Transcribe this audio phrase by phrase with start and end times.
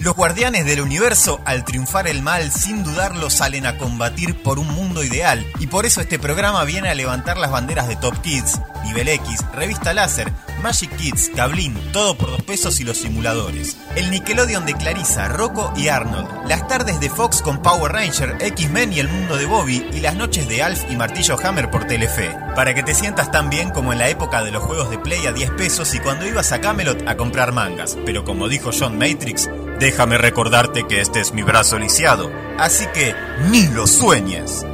[0.00, 4.66] Los guardianes del universo, al triunfar el mal, sin dudarlo salen a combatir por un
[4.68, 5.46] mundo ideal.
[5.58, 9.44] Y por eso este programa viene a levantar las banderas de Top Kids, Nivel X,
[9.52, 10.32] Revista Láser,
[10.62, 13.76] Magic Kids, Cablin, todo por dos pesos y los simuladores.
[13.94, 16.48] El Nickelodeon de Clarissa, Rocco y Arnold.
[16.48, 19.86] Las tardes de Fox con Power Ranger, X-Men y el mundo de Bobby.
[19.92, 22.34] Y las noches de Alf y Martillo Hammer por Telefe.
[22.56, 25.26] Para que te sientas tan bien como en la época de los juegos de Play
[25.26, 27.98] a 10 pesos y cuando ibas a Camelot a comprar mangas.
[28.06, 29.48] Pero como dijo John Matrix,
[29.80, 33.14] Déjame recordarte que este es mi brazo lisiado, así que
[33.50, 34.66] ni lo sueñes.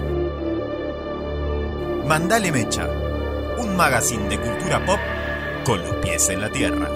[2.09, 2.89] Mandale Mecha,
[3.59, 4.99] un magazine de cultura pop
[5.65, 6.91] con los pies en la tierra.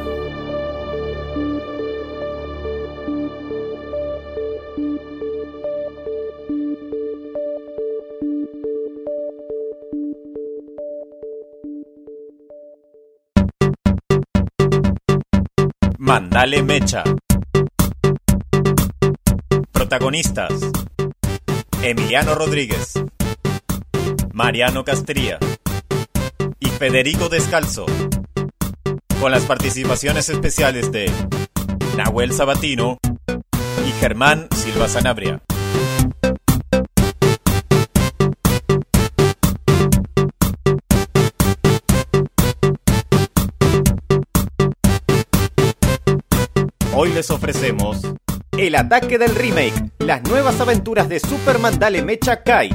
[15.96, 17.04] Mandale Mecha.
[19.72, 20.52] Protagonistas:
[21.82, 22.94] Emiliano Rodríguez,
[24.32, 25.38] Mariano Castría
[26.58, 27.86] y Federico Descalzo.
[29.20, 31.10] Con las participaciones especiales de
[31.96, 32.98] Nahuel Sabatino
[33.86, 35.42] y Germán Silva Sanabria.
[46.92, 48.02] Hoy les ofrecemos
[48.56, 52.70] El ataque del remake, las nuevas aventuras de Superman Dale Mecha Kai.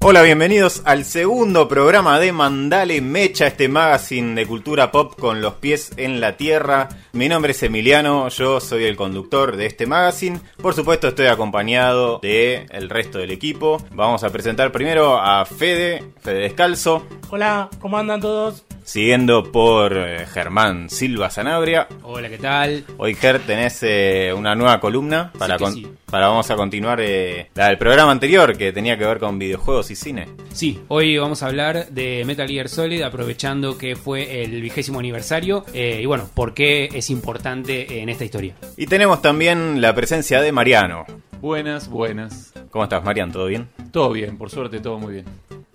[0.00, 5.54] Hola, bienvenidos al segundo programa de Mandale Mecha, este magazine de cultura pop con los
[5.54, 6.88] pies en la tierra.
[7.12, 10.40] Mi nombre es Emiliano, yo soy el conductor de este magazine.
[10.60, 13.82] Por supuesto, estoy acompañado de el resto del equipo.
[13.92, 17.06] Vamos a presentar primero a Fede, Fede Descalzo.
[17.30, 18.64] Hola, ¿cómo andan todos?
[18.84, 21.88] Siguiendo por eh, Germán Silva Sanabria.
[22.02, 22.84] Hola, ¿qué tal?
[22.98, 25.86] Hoy, Ger, tenés eh, una nueva columna para, con- sí.
[26.10, 29.90] para vamos a continuar eh, la del programa anterior que tenía que ver con videojuegos
[29.90, 30.28] y cine.
[30.52, 35.64] Sí, hoy vamos a hablar de Metal Gear Solid, aprovechando que fue el vigésimo aniversario
[35.72, 38.54] eh, y bueno, por qué es importante en esta historia.
[38.76, 41.06] Y tenemos también la presencia de Mariano.
[41.44, 42.54] Buenas, buenas.
[42.70, 43.30] ¿Cómo estás, Mariano?
[43.30, 43.68] ¿Todo bien?
[43.90, 45.26] Todo bien, por suerte todo muy bien.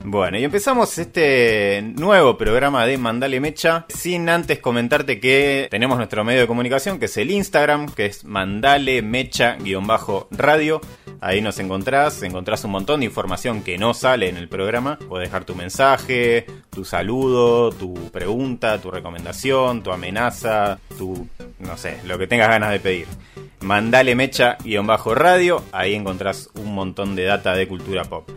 [0.03, 6.24] Bueno, y empezamos este nuevo programa de Mandale Mecha, sin antes comentarte que tenemos nuestro
[6.24, 10.81] medio de comunicación, que es el Instagram, que es Mandale Mecha-radio.
[11.22, 14.97] Ahí nos encontrás, encontrás un montón de información que no sale en el programa.
[15.08, 21.28] Puedes dejar tu mensaje, tu saludo, tu pregunta, tu recomendación, tu amenaza, tu,
[21.59, 23.06] no sé, lo que tengas ganas de pedir.
[23.62, 28.30] Mandale Mecha-radio, ahí encontrás un montón de data de cultura pop.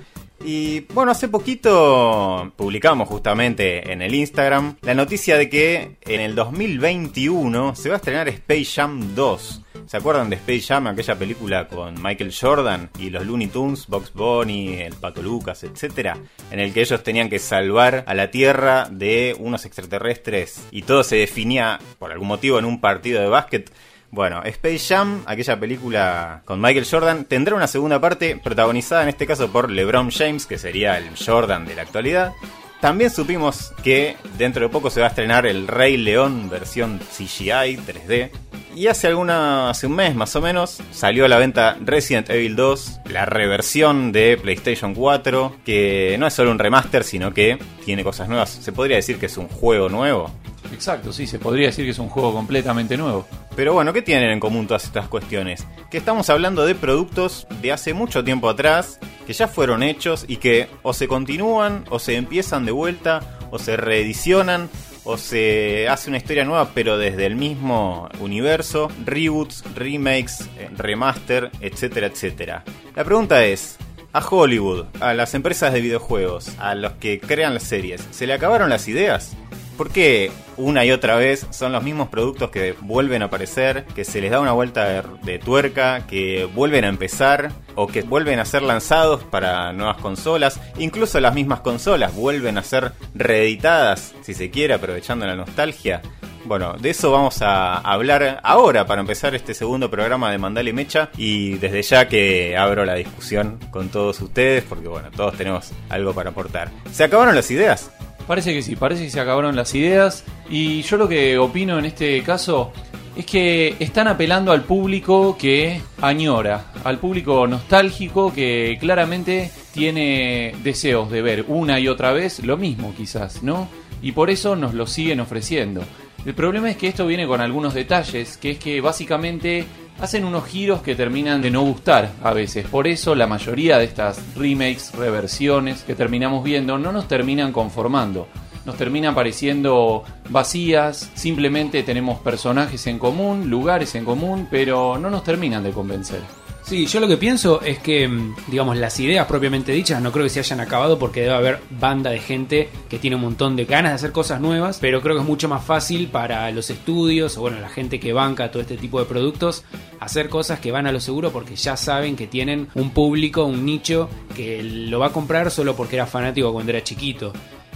[0.45, 6.35] Y bueno, hace poquito publicamos justamente en el Instagram la noticia de que en el
[6.35, 9.63] 2021 se va a estrenar Space Jam 2.
[9.87, 14.13] ¿Se acuerdan de Space Jam, aquella película con Michael Jordan y los Looney Tunes, Box
[14.15, 16.17] Bunny, el Pato Lucas, etcétera,
[16.51, 21.05] en el que ellos tenían que salvar a la Tierra de unos extraterrestres y todo
[21.05, 23.71] se definía por algún motivo en un partido de básquet?
[24.13, 29.27] Bueno, Space Jam, aquella película con Michael Jordan, tendrá una segunda parte protagonizada en este
[29.27, 32.35] caso por LeBron James, que sería el Jordan de la actualidad.
[32.83, 37.79] También supimos que dentro de poco se va a estrenar El Rey León versión CGI
[37.79, 38.31] 3D.
[38.77, 42.55] Y hace alguna, hace un mes más o menos, salió a la venta Resident Evil
[42.55, 48.05] 2, la reversión de PlayStation 4, que no es solo un remaster, sino que tiene
[48.05, 48.51] cosas nuevas.
[48.51, 50.31] Se podría decir que es un juego nuevo.
[50.73, 53.27] Exacto, sí, se podría decir que es un juego completamente nuevo.
[53.57, 55.67] Pero bueno, ¿qué tienen en común todas estas cuestiones?
[55.91, 60.37] Que estamos hablando de productos de hace mucho tiempo atrás, que ya fueron hechos y
[60.37, 64.71] que o se continúan, o se empiezan de vuelta, o se reedicionan,
[65.05, 71.51] o se hace una historia nueva pero desde el mismo universo, reboots, remakes, eh, remaster,
[71.61, 72.65] etcétera, etcétera.
[72.95, 73.79] La pregunta es,
[74.13, 78.35] a Hollywood, a las empresas de videojuegos, a los que crean las series, ¿se le
[78.35, 79.37] acabaron las ideas?
[79.77, 84.05] ¿Por qué una y otra vez son los mismos productos que vuelven a aparecer, que
[84.05, 88.39] se les da una vuelta de, de tuerca, que vuelven a empezar o que vuelven
[88.39, 90.61] a ser lanzados para nuevas consolas?
[90.79, 96.03] Incluso las mismas consolas vuelven a ser reeditadas, si se quiere, aprovechando la nostalgia.
[96.45, 101.11] Bueno, de eso vamos a hablar ahora para empezar este segundo programa de Mandale Mecha
[101.17, 106.13] y desde ya que abro la discusión con todos ustedes porque bueno, todos tenemos algo
[106.13, 106.71] para aportar.
[106.91, 107.93] ¿Se acabaron las ideas?
[108.33, 110.25] Parece que sí, parece que se acabaron las ideas.
[110.49, 112.73] Y yo lo que opino en este caso
[113.15, 121.11] es que están apelando al público que añora, al público nostálgico que claramente tiene deseos
[121.11, 123.69] de ver una y otra vez lo mismo quizás, ¿no?
[124.01, 125.83] Y por eso nos lo siguen ofreciendo.
[126.25, 129.67] El problema es que esto viene con algunos detalles, que es que básicamente
[130.01, 132.67] hacen unos giros que terminan de no gustar a veces.
[132.67, 138.29] Por eso la mayoría de estas remakes, reversiones que terminamos viendo no nos terminan conformando.
[138.65, 145.25] Nos terminan pareciendo vacías, simplemente tenemos personajes en común, lugares en común, pero no nos
[145.25, 146.21] terminan de convencer.
[146.63, 150.25] Sí, yo lo que pienso es que, mm, digamos, las ideas propiamente dichas no creo
[150.25, 153.65] que se hayan acabado porque debe haber banda de gente que tiene un montón de
[153.65, 157.37] ganas de hacer cosas nuevas, pero creo que es mucho más fácil para los estudios
[157.37, 159.65] o, bueno, la gente que banca todo este tipo de productos
[159.99, 163.65] hacer cosas que van a lo seguro porque ya saben que tienen un público, un
[163.65, 167.33] nicho que lo va a comprar solo porque era fanático cuando era chiquito.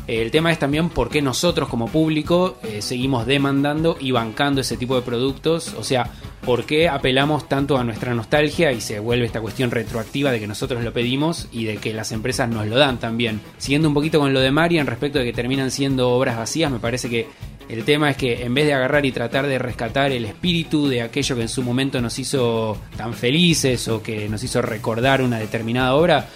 [0.07, 4.77] El tema es también por qué nosotros como público eh, seguimos demandando y bancando ese
[4.77, 5.75] tipo de productos.
[5.77, 6.11] O sea,
[6.45, 10.47] por qué apelamos tanto a nuestra nostalgia y se vuelve esta cuestión retroactiva de que
[10.47, 13.41] nosotros lo pedimos y de que las empresas nos lo dan también.
[13.59, 16.79] Siguiendo un poquito con lo de Marian respecto de que terminan siendo obras vacías, me
[16.79, 17.27] parece que
[17.69, 21.03] el tema es que en vez de agarrar y tratar de rescatar el espíritu de
[21.03, 25.41] aquello que en su momento nos hizo tan felices o que nos hizo recordar una
[25.41, 26.29] determinada obra,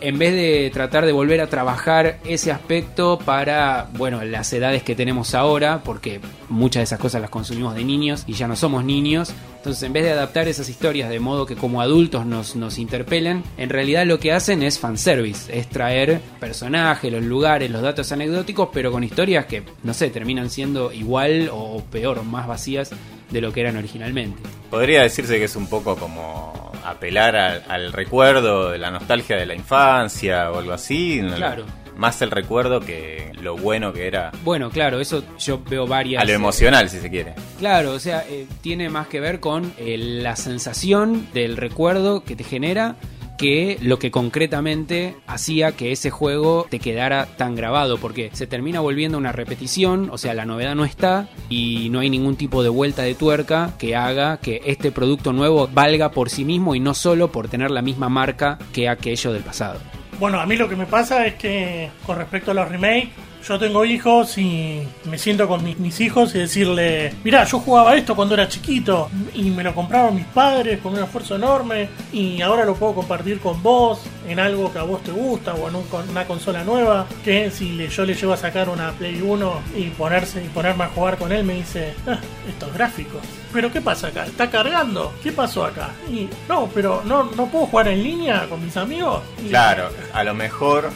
[0.00, 4.94] en vez de tratar de volver a trabajar ese aspecto para, bueno, las edades que
[4.94, 8.84] tenemos ahora, porque muchas de esas cosas las consumimos de niños y ya no somos
[8.84, 12.78] niños, entonces en vez de adaptar esas historias de modo que como adultos nos, nos
[12.78, 18.10] interpelen, en realidad lo que hacen es fanservice, es traer personajes, los lugares, los datos
[18.12, 22.90] anecdóticos, pero con historias que, no sé, terminan siendo igual o peor, más vacías
[23.30, 24.42] de lo que eran originalmente.
[24.70, 29.46] Podría decirse que es un poco como apelar al, al recuerdo de la nostalgia de
[29.46, 31.20] la infancia o algo así.
[31.36, 31.64] Claro.
[31.96, 34.30] Más el recuerdo que lo bueno que era.
[34.44, 36.22] Bueno, claro, eso yo veo varias...
[36.22, 37.34] A lo emocional, si se quiere.
[37.58, 42.36] Claro, o sea, eh, tiene más que ver con eh, la sensación del recuerdo que
[42.36, 42.94] te genera
[43.38, 48.80] que lo que concretamente hacía que ese juego te quedara tan grabado, porque se termina
[48.80, 52.68] volviendo una repetición, o sea, la novedad no está y no hay ningún tipo de
[52.68, 56.92] vuelta de tuerca que haga que este producto nuevo valga por sí mismo y no
[56.92, 59.80] solo por tener la misma marca que aquello del pasado.
[60.18, 63.10] Bueno, a mí lo que me pasa es que con respecto a los remakes,
[63.46, 68.14] yo tengo hijos y me siento con mis, hijos y decirle, mira, yo jugaba esto
[68.14, 72.64] cuando era chiquito y me lo compraron mis padres con un esfuerzo enorme y ahora
[72.64, 76.26] lo puedo compartir con vos en algo que a vos te gusta o en una
[76.26, 80.48] consola nueva, que si yo le llevo a sacar una Play 1 y ponerse y
[80.48, 82.18] ponerme a jugar con él me dice, "Ah,
[82.48, 83.22] estos gráficos.
[83.52, 84.26] Pero ¿qué pasa acá?
[84.26, 85.14] ¿Está cargando?
[85.22, 85.90] ¿Qué pasó acá?
[86.10, 89.22] Y no, pero no, no puedo jugar en línea con mis amigos.
[89.48, 90.90] Claro, a lo mejor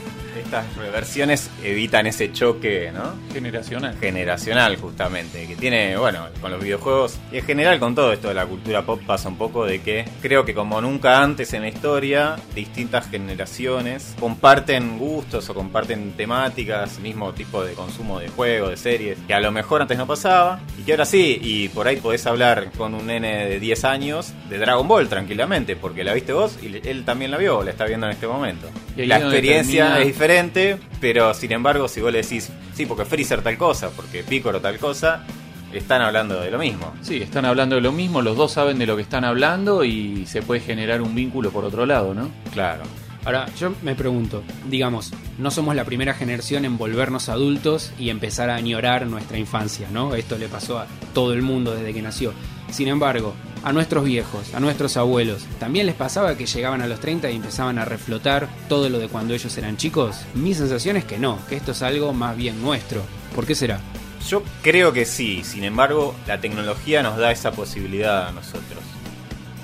[0.53, 3.15] estas reversiones evitan ese choque, ¿no?
[3.33, 3.97] Generacional.
[3.99, 8.35] generacional justamente, que tiene, bueno, con los videojuegos y en general con todo esto de
[8.35, 11.69] la cultura pop pasa un poco de que creo que como nunca antes en la
[11.69, 18.77] historia, distintas generaciones comparten gustos o comparten temáticas, mismo tipo de consumo de juegos, de
[18.77, 21.97] series, que a lo mejor antes no pasaba y que ahora sí, y por ahí
[21.97, 26.35] podés hablar con un nene de 10 años de Dragon Ball tranquilamente, porque la viste
[26.35, 28.69] vos y él también la vio, la está viendo en este momento.
[28.97, 30.42] Y La experiencia termina- es diferente,
[31.01, 34.79] pero sin embargo, si vos le decís, sí, porque Freezer tal cosa, porque Piccolo tal
[34.79, 35.25] cosa,
[35.73, 36.93] están hablando de lo mismo.
[37.03, 40.27] Sí, están hablando de lo mismo, los dos saben de lo que están hablando y
[40.27, 42.31] se puede generar un vínculo por otro lado, ¿no?
[42.53, 42.83] Claro.
[43.25, 48.51] Ahora, yo me pregunto, digamos, no somos la primera generación en volvernos adultos y empezar
[48.51, 50.17] a añorar nuestra infancia, ¿no?
[50.17, 52.33] Esto le pasó a todo el mundo desde que nació.
[52.73, 57.01] Sin embargo, a nuestros viejos, a nuestros abuelos, ¿también les pasaba que llegaban a los
[57.01, 60.23] 30 y empezaban a reflotar todo lo de cuando ellos eran chicos?
[60.35, 63.03] Mi sensación es que no, que esto es algo más bien nuestro.
[63.35, 63.79] ¿Por qué será?
[64.27, 68.81] Yo creo que sí, sin embargo, la tecnología nos da esa posibilidad a nosotros.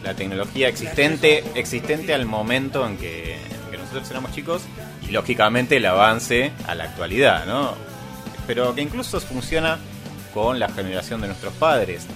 [0.04, 4.62] La tecnología existente, existente al momento en que, en que nosotros éramos chicos
[5.09, 7.73] y lógicamente el avance a la actualidad, ¿no?
[8.47, 9.78] Pero que incluso funciona
[10.35, 12.06] con la generación de nuestros padres,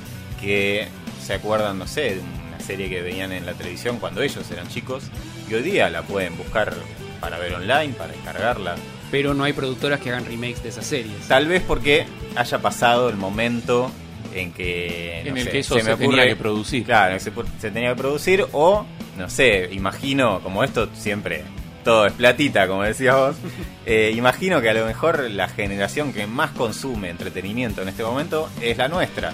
[0.43, 0.89] que
[1.25, 4.69] se acuerdan, no sé, de una serie que veían en la televisión cuando ellos eran
[4.69, 5.05] chicos
[5.49, 6.75] y hoy día la pueden buscar
[7.21, 8.75] para ver online, para descargarla.
[9.11, 11.29] Pero no hay productoras que hagan remakes de esas series.
[11.29, 13.91] Tal vez porque haya pasado el momento
[14.35, 15.21] en que.
[15.21, 16.85] En no el sé, que eso se me tenía que producir.
[16.85, 21.45] Claro, se tenía que producir, o no sé, imagino, como esto siempre.
[21.85, 23.37] Todo es platita, como decías vos.
[23.87, 28.49] eh, imagino que a lo mejor la generación que más consume entretenimiento en este momento
[28.61, 29.33] es la nuestra.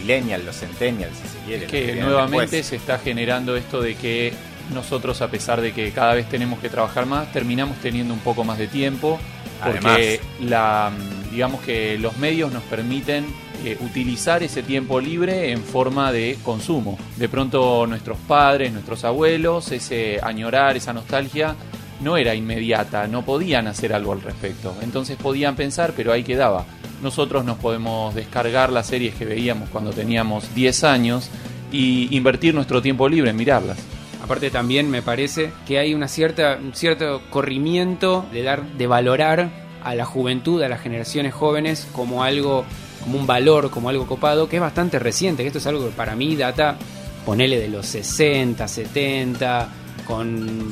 [0.00, 1.62] Millennials, los centennials, si se quiere.
[1.62, 2.66] los que nuevamente después.
[2.66, 4.32] se está generando esto de que
[4.72, 8.44] nosotros, a pesar de que cada vez tenemos que trabajar más, terminamos teniendo un poco
[8.44, 9.18] más de tiempo.
[9.62, 10.90] Porque la,
[11.30, 13.26] digamos que los medios nos permiten
[13.62, 16.98] eh, utilizar ese tiempo libre en forma de consumo.
[17.16, 21.54] De pronto nuestros padres, nuestros abuelos, ese añorar, esa nostalgia,
[22.00, 24.74] no era inmediata, no podían hacer algo al respecto.
[24.80, 26.64] Entonces podían pensar, pero ahí quedaba.
[27.02, 31.30] Nosotros nos podemos descargar las series que veíamos cuando teníamos 10 años
[31.72, 33.78] y invertir nuestro tiempo libre en mirarlas.
[34.22, 39.50] Aparte también me parece que hay una cierta, un cierto corrimiento de dar, de valorar
[39.82, 42.64] a la juventud, a las generaciones jóvenes como algo,
[43.02, 46.14] como un valor, como algo copado, que es bastante reciente, esto es algo que para
[46.14, 46.76] mí data,
[47.24, 49.68] ponele de los 60, 70,
[50.06, 50.68] con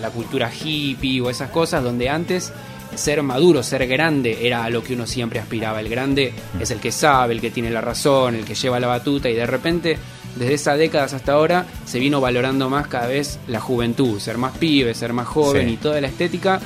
[0.00, 2.52] la cultura hippie o esas cosas, donde antes
[2.94, 5.80] ser maduro, ser grande era a lo que uno siempre aspiraba.
[5.80, 8.86] El grande es el que sabe, el que tiene la razón, el que lleva la
[8.88, 9.98] batuta y de repente
[10.36, 14.56] desde esas décadas hasta ahora se vino valorando más cada vez la juventud, ser más
[14.56, 15.74] pibe, ser más joven Sí.
[15.74, 16.60] y toda la estética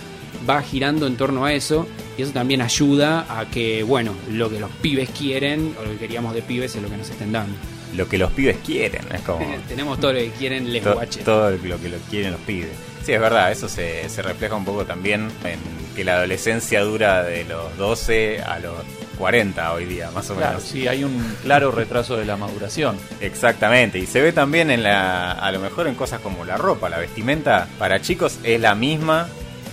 [0.48, 4.60] va girando en torno a eso y eso también ayuda a que, bueno, lo que
[4.60, 7.54] los pibes quieren o lo que queríamos de pibes es lo que nos estén dando.
[7.96, 9.38] Lo que los pibes quieren, es como...
[9.68, 11.24] Tenemos todo lo que quieren les to- guaches.
[11.24, 12.70] todo lo que lo quieren los pibes.
[13.06, 15.60] Sí, es verdad, eso se, se refleja un poco también en
[15.94, 18.74] que la adolescencia dura de los 12 a los
[19.16, 20.64] 40 hoy día, más o Claro, menos.
[20.68, 22.96] sí, hay un claro retraso de la maduración.
[23.20, 26.88] Exactamente, y se ve también en la, a lo mejor en cosas como la ropa,
[26.88, 29.28] la vestimenta para chicos es la misma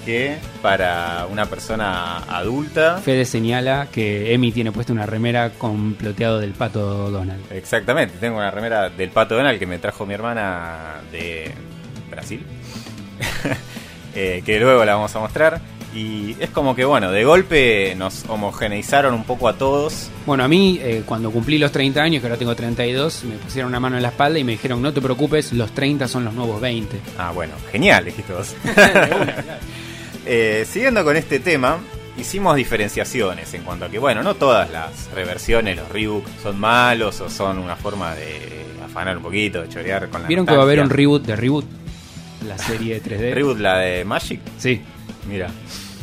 [0.06, 2.98] que para una persona adulta.
[3.04, 7.52] Fede señala que Emi tiene puesta una remera con ploteado del pato Donald.
[7.52, 11.52] Exactamente, tengo una remera del Pato Donald que me trajo mi hermana de
[12.12, 12.46] Brasil,
[14.16, 15.60] Eh, que luego la vamos a mostrar.
[15.96, 20.10] Y es como que, bueno, de golpe nos homogeneizaron un poco a todos.
[20.26, 23.70] Bueno, a mí, eh, cuando cumplí los 30 años, que ahora tengo 32, me pusieron
[23.70, 26.34] una mano en la espalda y me dijeron, no te preocupes, los 30 son los
[26.34, 27.00] nuevos 20.
[27.18, 28.56] Ah, bueno, genial, dijiste vos.
[30.26, 31.80] Eh, siguiendo con este tema,
[32.18, 37.20] hicimos diferenciaciones en cuanto a que, bueno, no todas las reversiones, los rebooks, son malos
[37.20, 40.62] o son una forma de afanar un poquito, de chorear con la ¿Vieron que va
[40.62, 41.66] a haber un reboot de Reboot?
[42.48, 43.34] La serie 3D.
[43.34, 44.42] reboot, la de Magic?
[44.58, 44.82] Sí.
[45.28, 45.50] Mira.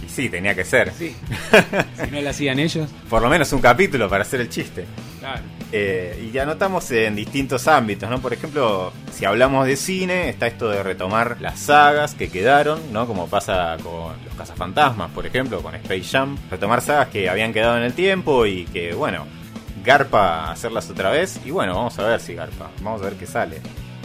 [0.04, 0.92] Y sí, tenía que ser.
[0.92, 1.14] Sí.
[2.04, 2.88] si no la hacían ellos.
[3.08, 4.86] Por lo menos un capítulo para hacer el chiste.
[5.18, 5.42] Claro.
[5.72, 8.20] Eh, y ya notamos en distintos ámbitos, ¿no?
[8.20, 13.06] Por ejemplo, si hablamos de cine, está esto de retomar las sagas que quedaron, ¿no?
[13.06, 16.36] Como pasa con los cazafantasmas, por ejemplo, con Space Jam.
[16.50, 19.26] Retomar sagas que habían quedado en el tiempo y que, bueno,
[19.84, 21.38] garpa hacerlas otra vez.
[21.44, 23.60] Y bueno, vamos a ver si garpa, vamos a ver qué sale.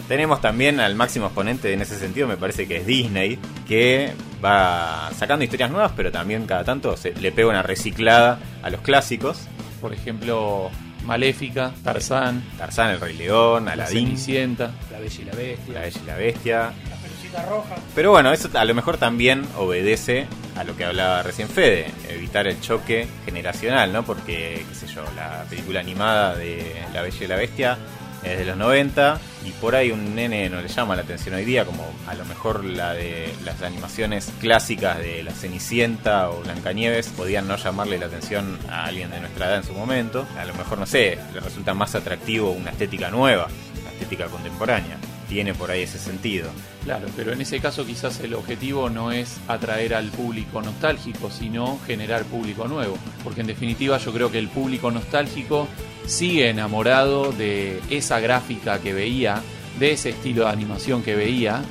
[0.08, 5.10] Tenemos también al máximo exponente en ese sentido, me parece que es Disney, que va
[5.18, 9.48] sacando historias nuevas, pero también cada tanto se le pega una reciclada a los clásicos.
[9.82, 10.70] Por ejemplo,
[11.06, 14.72] Maléfica, Tarzán, Tarzán, el Rey León, La Aladín, Cenicienta.
[14.92, 15.74] La Bella y la Bestia.
[15.74, 16.58] La Bella y la Bestia.
[16.90, 17.76] La pelucita roja.
[17.96, 22.46] Pero bueno, eso a lo mejor también obedece a lo que hablaba recién Fede, evitar
[22.46, 24.04] el choque generacional, ¿no?
[24.04, 27.78] Porque, qué sé yo, la película animada de La Bella y la Bestia
[28.24, 31.46] es de los 90 y por ahí un nene no le llama la atención hoy
[31.46, 37.10] día, como a lo mejor la de las animaciones clásicas de La Cenicienta o Blancanieves
[37.10, 40.28] podían no llamarle la atención a alguien de nuestra edad en su momento.
[40.38, 43.48] A lo mejor, no sé, le resulta más atractivo una estética nueva,
[43.82, 44.98] una estética contemporánea.
[45.30, 46.50] Tiene por ahí ese sentido.
[46.86, 51.80] Claro, pero en ese caso quizás el objetivo no es atraer al público nostálgico, sino
[51.88, 52.96] generar público nuevo.
[53.24, 55.68] Porque en definitiva yo creo que el público nostálgico
[56.06, 59.42] sigue enamorado de esa gráfica que veía,
[59.80, 61.63] de ese estilo de animación que veía,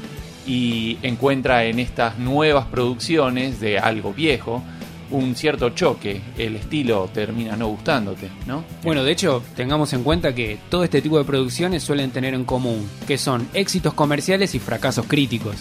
[0.48, 4.64] y encuentra en estas nuevas producciones de algo viejo
[5.10, 6.20] un cierto choque.
[6.38, 8.64] El estilo termina no gustándote, ¿no?
[8.82, 12.44] Bueno, de hecho, tengamos en cuenta que todo este tipo de producciones suelen tener en
[12.44, 15.56] común que son éxitos comerciales y fracasos críticos.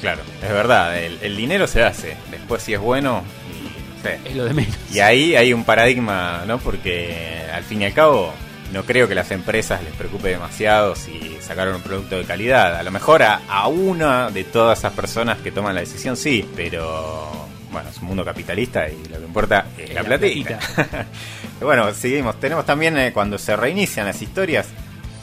[0.00, 2.16] Claro, es verdad, el, el dinero se hace.
[2.30, 4.18] Después si es bueno, y, no sé.
[4.24, 4.76] Es lo de menos.
[4.92, 6.58] Y ahí hay un paradigma, ¿no?
[6.58, 8.32] Porque al fin y al cabo
[8.72, 12.76] no creo que las empresas les preocupe demasiado si sacaron un producto de calidad.
[12.76, 16.44] A lo mejor a, a una de todas esas personas que toman la decisión sí,
[16.56, 17.30] pero
[17.72, 20.58] bueno, es un mundo capitalista y lo que importa es la, la platita.
[21.60, 22.38] bueno, seguimos.
[22.38, 24.68] Tenemos también eh, cuando se reinician las historias,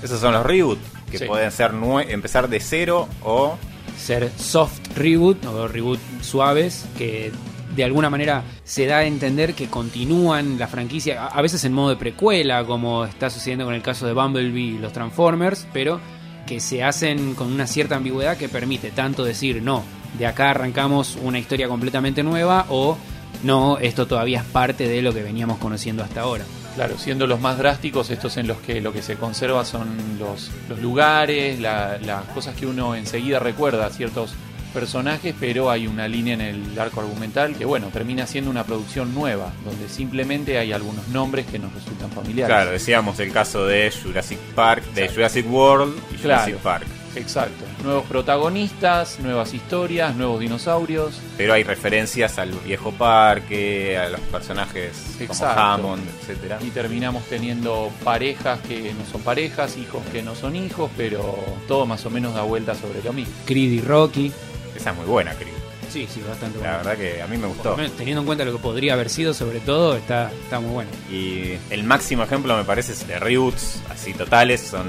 [0.03, 0.79] esos son los reboot,
[1.12, 1.25] que Sí.
[1.25, 1.72] pueden ser
[2.10, 3.58] empezar de cero o
[3.98, 7.32] ser soft reboot o reboot suaves que
[7.75, 11.89] de alguna manera se da a entender que continúan la franquicia, a veces en modo
[11.89, 16.00] de precuela, como está sucediendo con el caso de Bumblebee y los Transformers, pero
[16.48, 19.84] que se hacen con una cierta ambigüedad que permite tanto decir no,
[20.18, 22.98] de acá arrancamos una historia completamente nueva o
[23.44, 26.44] no, esto todavía es parte de lo que veníamos conociendo hasta ahora.
[26.75, 29.88] Claro, siendo los más drásticos, estos en los que lo que se conserva son
[30.20, 34.34] los, los lugares, la- las cosas que uno enseguida recuerda a ciertos
[34.74, 39.16] personajes, pero hay una línea en el arco argumental que, bueno, termina siendo una producción
[39.16, 42.54] nueva, donde simplemente hay algunos nombres que nos resultan familiares.
[42.56, 46.44] Claro, decíamos el caso de Jurassic Park, de Jurassic World y Claro.
[46.44, 46.88] Jurassic Park.
[47.16, 47.66] Exacto.
[47.84, 51.20] Nuevos protagonistas, nuevas historias, nuevos dinosaurios.
[51.38, 55.60] Pero hay referencias al viejo parque, a los personajes como Exacto.
[55.60, 56.60] Hammond, etcétera.
[56.62, 61.36] Y terminamos teniendo parejas que no son parejas, hijos que no son hijos, pero
[61.68, 63.34] todo más o menos da vuelta sobre lo mismo.
[63.46, 64.32] Creed y Rocky.
[64.75, 65.59] Esa es muy buena, creo.
[65.89, 66.77] Sí, sí, bastante La bueno.
[66.77, 67.75] verdad que a mí me gustó.
[67.75, 70.89] menos, teniendo en cuenta lo que podría haber sido, sobre todo, está, está muy bueno.
[71.12, 74.88] Y el máximo ejemplo me parece es de reboots así totales son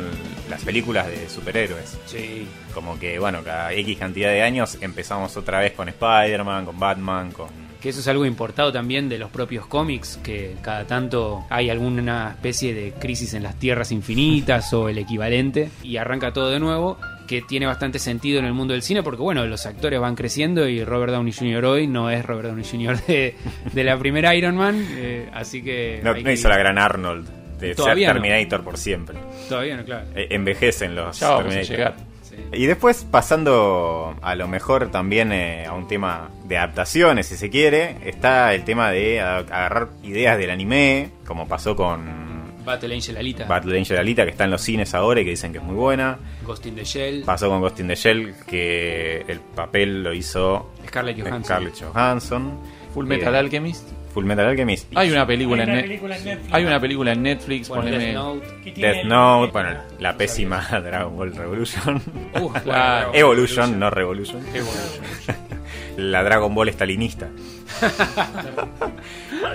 [0.49, 1.97] las películas de superhéroes.
[2.07, 2.47] Sí.
[2.75, 7.33] Como que, bueno, cada X cantidad de años empezamos otra vez con Spider-Man, con Batman,
[7.33, 7.49] con...
[7.81, 12.31] Que eso es algo importado también de los propios cómics, que cada tanto hay alguna
[12.33, 16.99] especie de crisis en las tierras infinitas o el equivalente, y arranca todo de nuevo,
[17.31, 20.67] que tiene bastante sentido en el mundo del cine, porque bueno, los actores van creciendo
[20.69, 21.65] y Robert Downey Jr.
[21.65, 22.97] hoy no es Robert Downey Jr.
[23.07, 23.37] de,
[23.73, 26.01] de la primera Iron Man, eh, así que...
[26.03, 27.29] No, hay no que- hizo la gran Arnold
[27.61, 28.13] de ser no.
[28.15, 29.17] Terminator por siempre.
[29.49, 30.07] Todavía no, claro.
[30.17, 31.77] Eh, envejecen los Ya vamos a Terminator.
[31.77, 31.95] llegar.
[32.23, 32.37] Sí.
[32.53, 37.49] Y después pasando a lo mejor también eh, a un tema de adaptaciones, si se
[37.51, 42.30] quiere, está el tema de agarrar ideas del anime, como pasó con
[42.71, 45.53] Battle Angel Alita, Battle Angel Alita, que está en los cines ahora y que dicen
[45.53, 46.19] que es muy buena.
[46.45, 50.73] Ghost in the Shell, Pasó con Ghost in the Shell, que el papel lo hizo
[50.87, 51.45] Scarlett Johansson.
[51.45, 52.59] Scarlett Johansson.
[52.95, 53.89] Full Eh, Metal Alchemist.
[54.13, 54.89] Full Metal Alchemist.
[54.97, 56.53] Hay una película, Hay en, una película en Netflix.
[56.55, 58.47] Hay una película en Netflix, Bueno, poneme- Death Note.
[58.81, 62.03] Death el- Note, bueno, la pésima Dragon Ball Revolution.
[62.41, 63.11] Uh, Claro.
[63.15, 64.45] Evolution, no Revolution.
[64.55, 65.37] Evolution.
[65.97, 67.29] La Dragon Ball estalinista.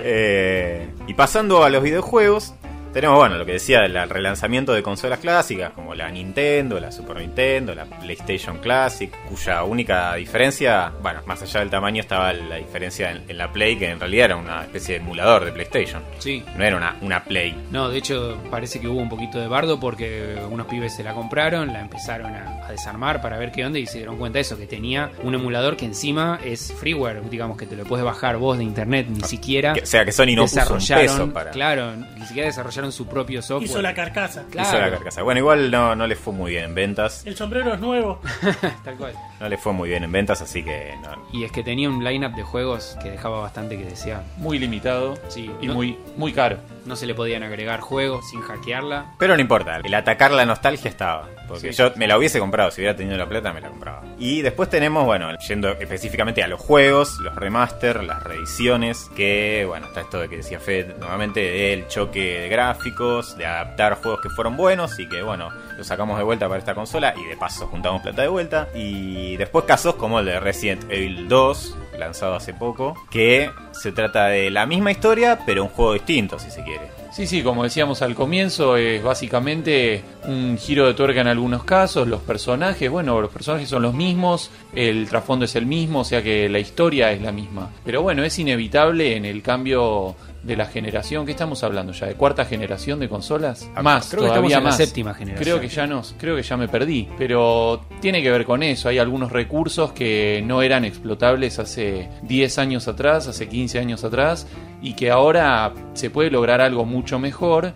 [0.02, 2.54] Eh, y pasando a los videojuegos,
[2.96, 7.18] tenemos, bueno, lo que decía, el relanzamiento de consolas clásicas, como la Nintendo, la Super
[7.18, 13.10] Nintendo, la PlayStation Classic, cuya única diferencia, bueno, más allá del tamaño estaba la diferencia
[13.10, 16.02] en, en la Play, que en realidad era una especie de emulador de PlayStation.
[16.20, 17.54] Sí, No era una, una Play.
[17.70, 21.12] No, de hecho parece que hubo un poquito de bardo porque unos pibes se la
[21.12, 24.40] compraron, la empezaron a, a desarmar para ver qué onda y se dieron cuenta de
[24.40, 28.38] eso, que tenía un emulador que encima es freeware, digamos que te lo puedes bajar
[28.38, 31.50] vos de internet, ni siquiera o sea que Sony no puso un desarrollaron, peso para...
[31.50, 33.70] claro, ni siquiera desarrollaron su propio software.
[33.70, 34.44] Hizo la carcasa.
[34.50, 34.68] Claro.
[34.68, 35.22] Hizo la carcasa.
[35.22, 37.26] Bueno, igual no, no le fue muy bien en ventas.
[37.26, 38.20] El sombrero es nuevo.
[38.84, 39.14] Tal cual.
[39.40, 41.10] No le fue muy bien en ventas, así que no.
[41.32, 44.22] Y es que tenía un lineup de juegos que dejaba bastante que desear.
[44.38, 46.58] Muy limitado Sí, y no- muy, muy caro.
[46.86, 49.12] No se le podían agregar juegos sin hackearla.
[49.18, 51.28] Pero no importa, el atacar la nostalgia estaba.
[51.48, 51.78] Porque Sí.
[51.78, 54.02] yo me la hubiese comprado, si hubiera tenido la plata me la compraba.
[54.18, 59.86] Y después tenemos, bueno, yendo específicamente a los juegos, los remaster, las reediciones, que, bueno,
[59.86, 64.28] está esto de que decía Fed nuevamente del choque de gráficos, de adaptar juegos que
[64.30, 67.66] fueron buenos y que, bueno, los sacamos de vuelta para esta consola y de paso
[67.66, 68.68] juntamos plata de vuelta.
[68.74, 74.26] Y después casos como el de Resident Evil 2, lanzado hace poco, que se trata
[74.26, 76.88] de la misma historia, pero un juego distinto, si se quiere.
[77.16, 82.06] Sí, sí, como decíamos al comienzo, es básicamente un giro de tuerca en algunos casos.
[82.06, 86.22] Los personajes, bueno, los personajes son los mismos, el trasfondo es el mismo, o sea
[86.22, 87.70] que la historia es la misma.
[87.86, 91.24] Pero bueno, es inevitable en el cambio de la generación.
[91.24, 92.06] ¿Qué estamos hablando ya?
[92.06, 93.68] ¿De cuarta generación de consolas?
[93.74, 94.76] Ah, Más, creo que todavía estamos en la más.
[94.76, 95.42] séptima generación.
[95.42, 97.08] Creo que ya nos, creo que ya me perdí.
[97.18, 98.90] Pero tiene que ver con eso.
[98.90, 104.46] Hay algunos recursos que no eran explotables hace 10 años atrás, hace 15 años atrás,
[104.82, 107.72] y que ahora se puede lograr algo mucho mejor.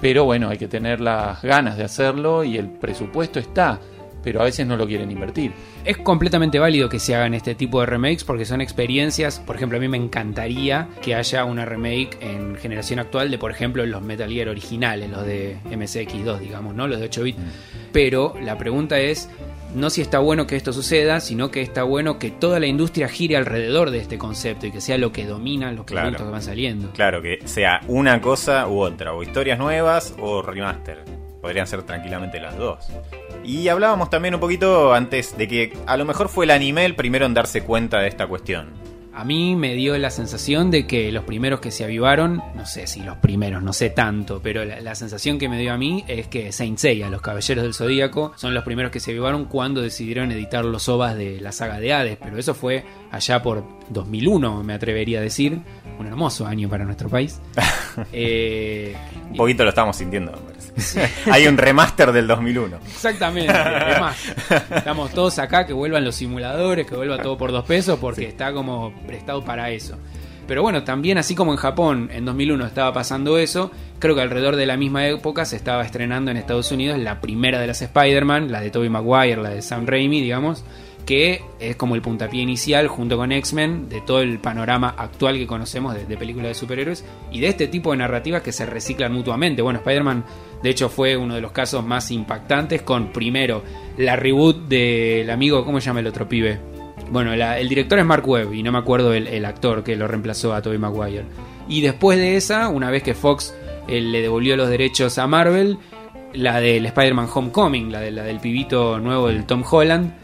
[0.00, 3.78] Pero bueno, hay que tener las ganas de hacerlo y el presupuesto está,
[4.24, 5.52] pero a veces no lo quieren invertir.
[5.84, 9.38] Es completamente válido que se hagan este tipo de remakes porque son experiencias.
[9.38, 13.52] Por ejemplo, a mí me encantaría que haya una remake en generación actual de, por
[13.52, 16.88] ejemplo, los Metal Gear originales, los de MSX2, digamos, ¿no?
[16.88, 17.38] Los de 8 bits.
[17.92, 19.28] Pero la pregunta es
[19.74, 23.08] no si está bueno que esto suceda, sino que está bueno que toda la industria
[23.08, 26.06] gire alrededor de este concepto y que sea lo que domina los Claro.
[26.08, 26.90] productos que van saliendo.
[26.92, 31.04] Claro, que sea una cosa u otra, o historias nuevas o remaster.
[31.40, 32.86] Podrían ser tranquilamente las dos.
[33.44, 36.94] Y hablábamos también un poquito antes de que a lo mejor fue el anime el
[36.94, 38.68] primero en darse cuenta de esta cuestión.
[39.14, 42.86] A mí me dio la sensación de que los primeros que se avivaron, no sé
[42.86, 46.02] si los primeros, no sé tanto, pero la, la sensación que me dio a mí
[46.08, 49.82] es que Saint Seiya, los Caballeros del Zodíaco, son los primeros que se avivaron cuando
[49.82, 54.62] decidieron editar los OVAs de la saga de Hades, pero eso fue allá por 2001,
[54.64, 55.58] me atrevería a decir,
[55.98, 57.40] un hermoso año para nuestro país.
[58.10, 58.96] Eh,
[59.30, 60.32] Un poquito lo estamos sintiendo,
[61.30, 62.78] Hay un remaster del 2001.
[62.86, 64.16] Exactamente, es más,
[64.74, 68.52] estamos todos acá, que vuelvan los simuladores, que vuelva todo por dos pesos, porque está
[68.52, 69.98] como prestado para eso.
[70.46, 74.56] Pero bueno, también así como en Japón en 2001 estaba pasando eso, creo que alrededor
[74.56, 78.50] de la misma época se estaba estrenando en Estados Unidos la primera de las Spider-Man,
[78.50, 80.64] la de Tobey Maguire, la de Sam Raimi, digamos,
[81.06, 85.46] que es como el puntapié inicial junto con X-Men de todo el panorama actual que
[85.46, 89.12] conocemos de, de películas de superhéroes y de este tipo de narrativas que se reciclan
[89.12, 89.62] mutuamente.
[89.62, 90.24] Bueno, Spider-Man
[90.62, 93.62] de hecho fue uno de los casos más impactantes con primero
[93.98, 96.58] la reboot del amigo, ¿cómo se llama el otro pibe?
[97.10, 100.08] Bueno, el director es Mark Webb y no me acuerdo el, el actor que lo
[100.08, 101.24] reemplazó a Tobey Maguire.
[101.68, 103.54] Y después de esa, una vez que Fox
[103.88, 105.78] eh, le devolvió los derechos a Marvel,
[106.32, 110.14] la del Spider-Man Homecoming, la, de, la del pibito nuevo del Tom Holland,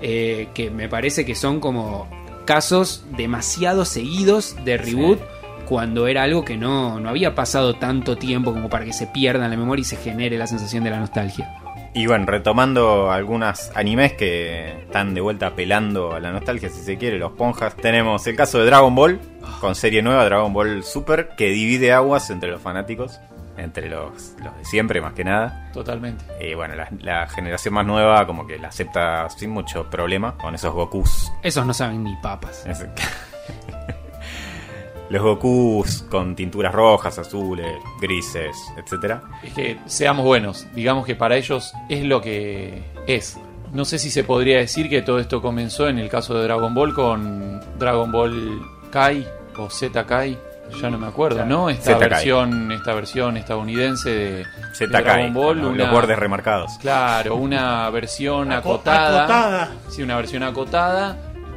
[0.00, 2.08] eh, que me parece que son como
[2.44, 5.20] casos demasiado seguidos de reboot
[5.66, 9.44] cuando era algo que no, no había pasado tanto tiempo como para que se pierda
[9.44, 11.52] en la memoria y se genere la sensación de la nostalgia.
[11.94, 16.98] Y bueno, retomando algunas animes que están de vuelta apelando a la nostalgia, si se
[16.98, 17.74] quiere, los ponjas.
[17.74, 19.18] Tenemos el caso de Dragon Ball,
[19.60, 23.18] con serie nueva, Dragon Ball Super, que divide aguas entre los fanáticos,
[23.56, 25.70] entre los, los de siempre más que nada.
[25.72, 26.22] Totalmente.
[26.38, 30.54] Y bueno, la, la generación más nueva como que la acepta sin mucho problema, con
[30.54, 31.32] esos Gokus.
[31.42, 32.66] Esos no saben ni papas.
[32.66, 32.86] Es-
[35.10, 39.22] los Gokus con tinturas rojas, azules, grises, etcétera.
[39.42, 43.38] Es que seamos buenos, digamos que para ellos es lo que es.
[43.72, 46.72] No sé si se podría decir que todo esto comenzó en el caso de Dragon
[46.74, 49.26] Ball con Dragon Ball Kai
[49.58, 50.38] o Z Kai,
[50.80, 51.68] ya no me acuerdo, ¿no?
[51.70, 52.08] Esta Zeta Kai.
[52.10, 54.44] versión, esta versión estadounidense de,
[54.78, 56.72] de Dragon Ball, los una- bordes remarcados.
[56.80, 59.24] Claro, una versión Aco- acotada.
[59.24, 59.70] acotada.
[59.88, 61.16] Sí, una versión acotada,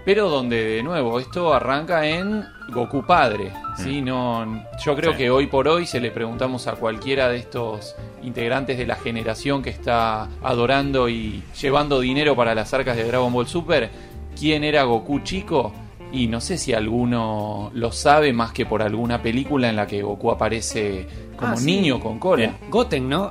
[0.10, 2.44] pero donde de nuevo esto arranca en
[2.74, 4.02] Goku padre, ¿sí?
[4.02, 5.18] No, yo creo Sí.
[5.20, 9.62] que hoy por hoy se le preguntamos a cualquiera de estos integrantes de la generación
[9.62, 13.92] que está adorando y llevando dinero para las arcas de Dragon Ball Super,
[14.36, 15.72] quién era Goku chico
[16.12, 20.02] y no sé si alguno lo sabe más que por alguna película en la que
[20.02, 21.66] Goku aparece como Ah, sí.
[21.68, 22.54] niño con cola.
[22.68, 23.30] Goten, ¿no?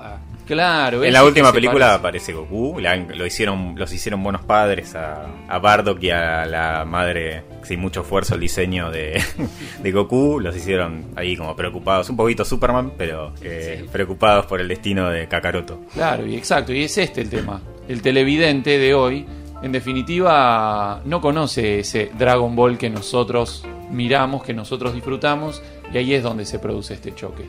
[1.05, 2.33] En la última película parece.
[2.33, 6.85] aparece Goku, la- lo hicieron, los hicieron buenos padres a, a Bardock y a la
[6.85, 9.23] madre, sin mucho esfuerzo, el diseño de,
[9.83, 14.69] de Goku, los hicieron ahí como preocupados, un poquito Superman, pero eh, preocupados por el
[14.69, 15.81] destino de Kakaroto.
[15.95, 17.61] Claro, y exacto, y es este el tema.
[17.89, 19.27] El televidente de hoy,
[19.63, 26.15] en definitiva, no conoce ese Dragon Ball que nosotros miramos, que nosotros disfrutamos, y ahí
[26.15, 27.45] es donde se produce este choque.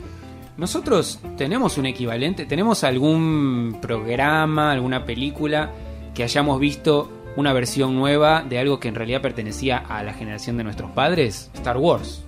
[0.60, 5.72] Nosotros tenemos un equivalente, tenemos algún programa, alguna película
[6.14, 10.58] que hayamos visto una versión nueva de algo que en realidad pertenecía a la generación
[10.58, 12.26] de nuestros padres, Star Wars.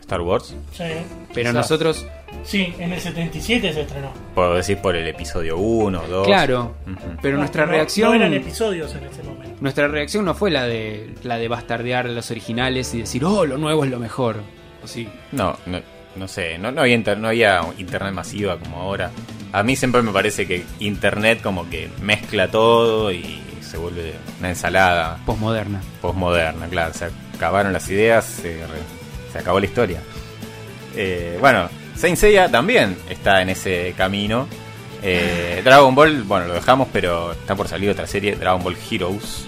[0.00, 0.84] Star Wars, Sí.
[1.34, 1.54] Pero Quizás.
[1.54, 2.06] nosotros,
[2.42, 4.08] Sí, en el 77 se estrenó.
[4.34, 6.26] puedo decir por el episodio 1, 2.
[6.26, 6.74] claro,
[7.20, 9.58] pero No, nuestra no- reacción No eran episodios en ese momento.
[9.60, 13.58] nuestra reacción no fue la de la de bastardear los originales y decir, "Oh, lo
[13.58, 14.36] nuevo es lo mejor."
[14.82, 15.06] ¿O sí?
[15.32, 15.80] No, no,
[16.18, 19.10] no sé, no, no había inter- no había internet masiva como ahora.
[19.52, 24.50] A mí siempre me parece que internet como que mezcla todo y se vuelve una
[24.50, 25.80] ensalada Postmoderna.
[26.02, 26.92] postmoderna, claro.
[26.94, 30.00] Se acabaron las ideas, se, re- se acabó la historia.
[30.96, 34.46] Eh, bueno, Saint Seiya también está en ese camino.
[35.02, 39.46] Eh, Dragon Ball, bueno, lo dejamos, pero está por salir otra serie, Dragon Ball Heroes.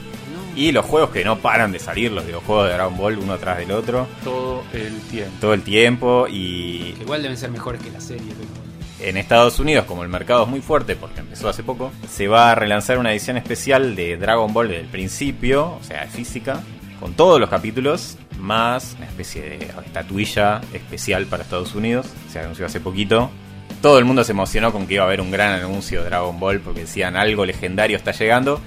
[0.57, 3.59] Y los juegos que no paran de salir, los videojuegos de Dragon Ball, uno tras
[3.59, 5.37] del otro, Todo el tiempo.
[5.41, 6.27] todo el tiempo.
[6.29, 8.71] Y Que igual deben ser mejores que la serie, pero
[9.03, 12.51] en Estados Unidos, como el mercado es muy fuerte, porque empezó hace poco, se va
[12.51, 16.61] a relanzar una edición especial de Dragon Ball desde el principio, o sea, física,
[16.99, 22.07] con todos los capítulos, más una especie de estatuilla especial para Estados Unidos.
[22.31, 23.31] Se anunció hace poquito.
[23.81, 26.39] Todo el mundo se emocionó con que iba a haber un gran anuncio de Dragon
[26.39, 28.61] Ball, porque decían algo legendario está llegando.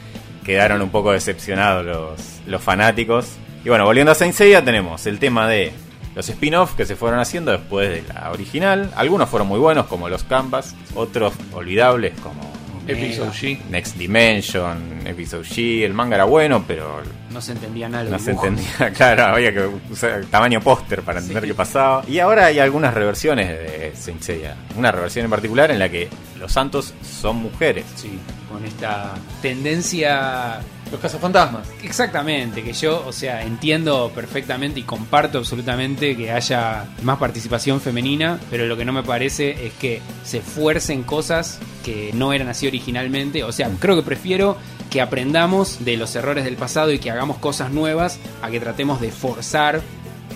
[0.43, 3.37] Quedaron un poco decepcionados los, los fanáticos.
[3.65, 5.73] Y bueno, volviendo a Saint Seiya, tenemos el tema de
[6.15, 8.91] los spin-offs que se fueron haciendo después de la original.
[8.95, 12.52] Algunos fueron muy buenos, como los Canvas, otros olvidables, como
[12.87, 13.59] Episode G.
[13.69, 15.83] Next Dimension, Episode G.
[15.83, 18.09] El manga era bueno, pero no se entendía nada.
[18.09, 18.91] no se entendía.
[18.93, 22.03] Claro, había que usar tamaño póster para entender qué pasaba.
[22.07, 24.55] Y ahora hay algunas reversiones de Saint Seiya.
[24.77, 27.85] Una reversión en particular en la que los santos son mujeres.
[27.95, 28.19] Sí,
[28.51, 30.59] con esta tendencia
[30.93, 31.67] Los cazafantasmas.
[31.81, 38.39] Exactamente, que yo, o sea, entiendo perfectamente y comparto absolutamente que haya más participación femenina,
[38.51, 42.67] pero lo que no me parece es que se fuercen cosas que no eran así
[42.67, 43.43] originalmente.
[43.43, 44.55] O sea, creo que prefiero
[44.91, 49.01] que aprendamos de los errores del pasado y que hagamos cosas nuevas a que tratemos
[49.01, 49.81] de forzar.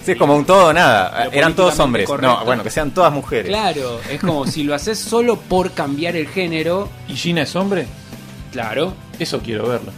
[0.04, 1.30] Sí, es como un todo nada.
[1.32, 2.08] Eran todos hombres.
[2.08, 2.40] correcto.
[2.40, 3.46] No, bueno, que sean todas mujeres.
[3.46, 7.86] Claro, es como si lo haces solo por cambiar el género, ¿Y Gina es hombre?
[8.52, 8.96] claro.
[9.20, 9.92] Eso quiero verlo.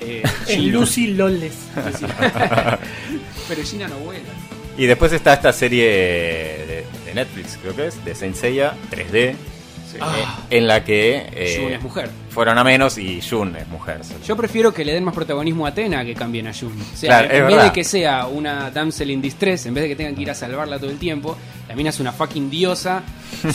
[0.00, 0.72] Eh, En Gina.
[0.78, 1.54] Lucy Lawless.
[3.48, 4.24] Pero Gina no vuela.
[4.78, 9.34] Y después está esta serie de, de Netflix, creo que es, de Saint Seiya 3D,
[9.90, 9.98] Sí.
[9.98, 12.10] eh, en la que eh, Jun es mujer.
[12.30, 14.00] fueron a menos y Jun es mujer.
[14.26, 16.72] Yo prefiero que le den más protagonismo a Atena que cambien a Jun.
[16.92, 17.64] O sea, Claro, es en vez verdad.
[17.66, 20.34] de que sea una damsel in distress, en vez de que tengan que ir a
[20.34, 23.04] salvarla todo el tiempo, la mina es una fucking diosa.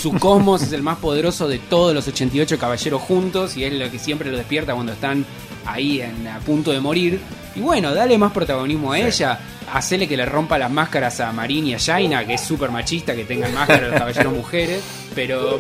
[0.01, 3.91] Su cosmos es el más poderoso de todos los 88 caballeros juntos y es lo
[3.91, 5.25] que siempre lo despierta cuando están
[5.65, 7.19] ahí en, a punto de morir.
[7.56, 9.39] Y bueno, dale más protagonismo a ella.
[9.74, 13.16] Hacele que le rompa las máscaras a Marin y a Jaina, que es súper machista
[13.16, 14.84] que tengan máscaras los caballeros mujeres.
[15.16, 15.60] Pero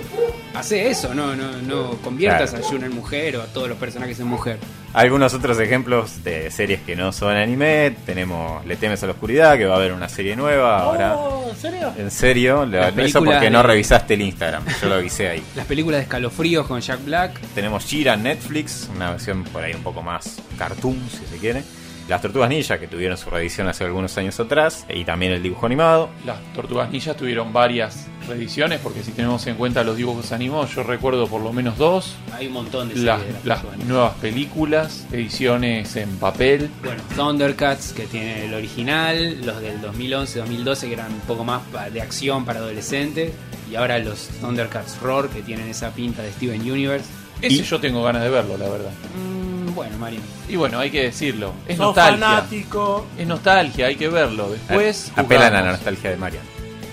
[0.53, 2.65] hace eso, no, no, no conviertas Claro.
[2.65, 4.57] a Jun en mujer o a todos los personajes en mujer.
[4.93, 7.95] Algunos otros ejemplos de series que no son anime.
[8.05, 11.15] Tenemos Le temes a la oscuridad, que va a haber una serie nueva ahora.
[11.15, 11.93] Oh, ¿En serio?
[11.97, 15.43] En serio, Las eso porque no revisaste el Instagram, yo lo avisé ahí.
[15.55, 17.39] Las películas de escalofríos con Jack Black.
[17.55, 21.63] Tenemos Shira en Netflix, una versión por ahí un poco más cartoon, si se quiere.
[22.07, 25.65] Las Tortugas Ninja, que tuvieron su reedición hace algunos años atrás, y también el dibujo
[25.65, 26.09] animado.
[26.25, 30.83] Las Tortugas Ninja tuvieron varias reediciones, porque si tenemos en cuenta los dibujos animados, yo
[30.83, 32.15] recuerdo por lo menos dos.
[32.33, 36.69] Hay un montón de Las, series de las nuevas películas, ediciones en papel.
[36.83, 41.61] Bueno, Thundercats, que tiene el original, los del 2011-2012, que eran un poco más
[41.93, 43.31] de acción para adolescentes,
[43.71, 47.05] y ahora los Thundercats Roar, que tienen esa pinta de Steven Universe.
[47.41, 48.91] Ese Y- yo tengo ganas de verlo, la verdad.
[49.15, 50.19] Mm, bueno, Mario.
[50.47, 51.53] Y bueno, hay que decirlo.
[51.67, 52.27] Es Sos nostalgia.
[52.27, 53.07] fanático.
[53.17, 54.49] Es nostalgia, hay que verlo.
[54.49, 55.11] Después.
[55.15, 56.43] apelan a la nostalgia de Marian.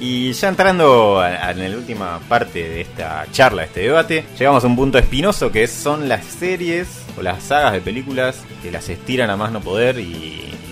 [0.00, 4.24] Y ya entrando a- a- en la última parte de esta charla, de este debate,
[4.38, 6.86] llegamos a un punto espinoso que son las series
[7.18, 10.02] o las sagas de películas que las estiran a más no poder y,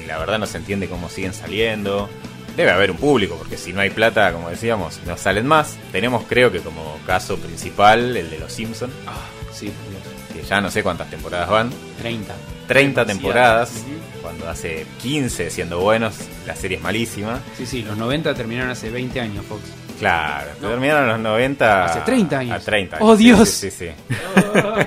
[0.00, 2.08] y la verdad no se entiende cómo siguen saliendo.
[2.56, 5.76] Debe haber un público, porque si no hay plata, como decíamos, no salen más.
[5.92, 9.12] Tenemos creo que como caso principal el de Los Simpsons, Ah,
[9.52, 10.15] sí, por Dios.
[10.48, 11.70] Ya no sé cuántas temporadas van.
[12.00, 12.34] 30.
[12.66, 13.06] 30 Demasiadas.
[13.06, 14.22] temporadas, Ujú.
[14.22, 17.40] cuando hace 15 siendo buenos, la serie es malísima.
[17.56, 19.60] Sí, sí, los 90 terminaron hace 20 años, Fox.
[19.98, 20.68] Claro, No.
[20.70, 21.84] terminaron los 90.
[21.86, 22.60] Hace 30 años.
[22.60, 23.48] A 30 ¡Oh, sí, Dios!
[23.48, 24.14] Sí, sí, sí.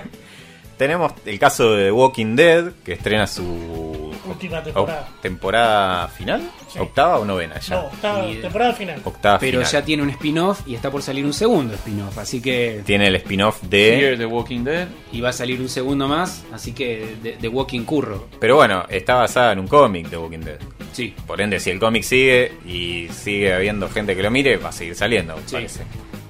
[0.78, 5.02] Tenemos el caso de Walking Dead, que estrena su Última temporada.
[5.10, 6.80] oc- temporada final, Sí.
[6.80, 7.76] octava o novena ya.
[8.04, 8.42] No, Ni idea.
[8.44, 9.02] temporada final.
[9.04, 9.72] Octava Pero final.
[9.72, 12.82] ya tiene un spin-off y está por salir un segundo spin-off, así que...
[12.86, 13.70] Tiene el spin-off Fear
[14.12, 14.18] de.
[14.18, 14.88] the Walking Dead.
[15.12, 18.28] Y va a salir un segundo más, así que de, de Walking Curro.
[18.40, 20.60] Pero bueno, está basada en un cómic de Walking Dead.
[20.94, 21.14] Sí.
[21.28, 24.72] Por ende, si el cómic sigue y sigue habiendo gente que lo mire, va a
[24.72, 25.54] seguir saliendo, Sí.
[25.54, 25.82] parece.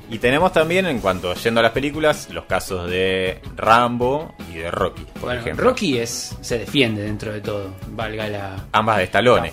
[0.09, 4.71] Y tenemos también, en cuanto yendo a las películas, los casos de Rambo y de
[4.71, 5.69] Rocky, por bueno, ejemplo.
[5.69, 8.65] Rocky es se defiende dentro de todo, valga la...
[8.71, 9.51] Ambas de Stallone.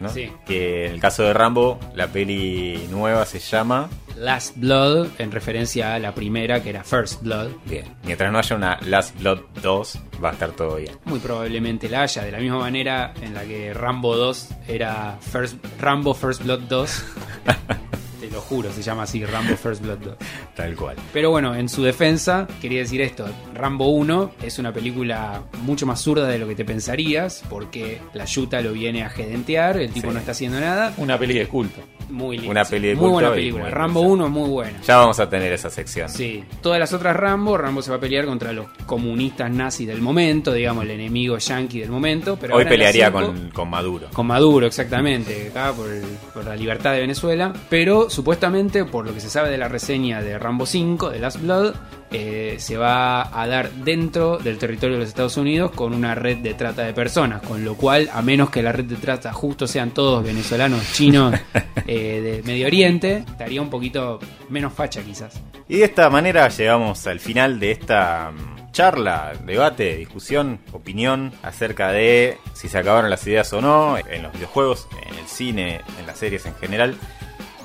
[0.00, 0.08] ¿no?
[0.08, 0.30] Sí.
[0.46, 3.90] Que en el caso de Rambo, la peli nueva se llama.
[4.16, 7.50] Last Blood, en referencia a la primera, que era First Blood.
[7.66, 7.84] Bien.
[8.04, 10.92] Mientras no haya una Last Blood 2, va a estar todo bien.
[11.04, 15.56] Muy probablemente la haya, de la misma manera en la que Rambo 2 era First,
[15.80, 17.04] Rambo First Blood 2.
[18.20, 20.14] Te lo juro, se llama así, Rambo First Blood 2.
[20.56, 20.96] Tal cual.
[21.12, 26.00] Pero bueno, en su defensa, quería decir esto: Rambo 1 es una película mucho más
[26.00, 30.08] zurda de lo que te pensarías, porque la yuta lo viene a gedentear, el tipo
[30.08, 30.12] Sí.
[30.14, 30.92] no está haciendo nada.
[30.96, 31.80] Una peli de culto.
[32.08, 32.50] Muy linda.
[32.50, 33.62] Una sí, peli de Muy culto buena película.
[33.64, 34.14] muy Rambo buena.
[34.14, 34.80] 1 es muy buena.
[34.82, 36.08] Ya vamos a tener esa sección.
[36.08, 40.00] Sí, todas las otras Rambo, Rambo se va a pelear contra los comunistas nazis del
[40.00, 42.38] momento, digamos, el enemigo yankee del momento.
[42.40, 44.08] Pero Hoy pelearía cinco- con, con Maduro.
[44.12, 47.52] con Maduro, exactamente, acá por, el- por la libertad de Venezuela.
[47.68, 51.40] Pero supuestamente, por lo que se sabe de la reseña de Rambo 5, de Last
[51.42, 51.74] Blood,
[52.10, 56.38] eh, se va a dar dentro del territorio de los Estados Unidos con una red
[56.38, 57.42] de trata de personas.
[57.42, 61.34] Con lo cual, a menos que la red de trata justo sean todos venezolanos, chinos,
[61.86, 64.18] eh, de Medio Oriente, estaría un poquito
[64.48, 65.40] menos facha quizás.
[65.68, 71.92] Y de esta manera llegamos al final de esta mm, charla, debate, discusión, opinión acerca
[71.92, 76.06] de si se acabaron las ideas o no en los videojuegos, en el cine, en
[76.06, 76.96] las series en general.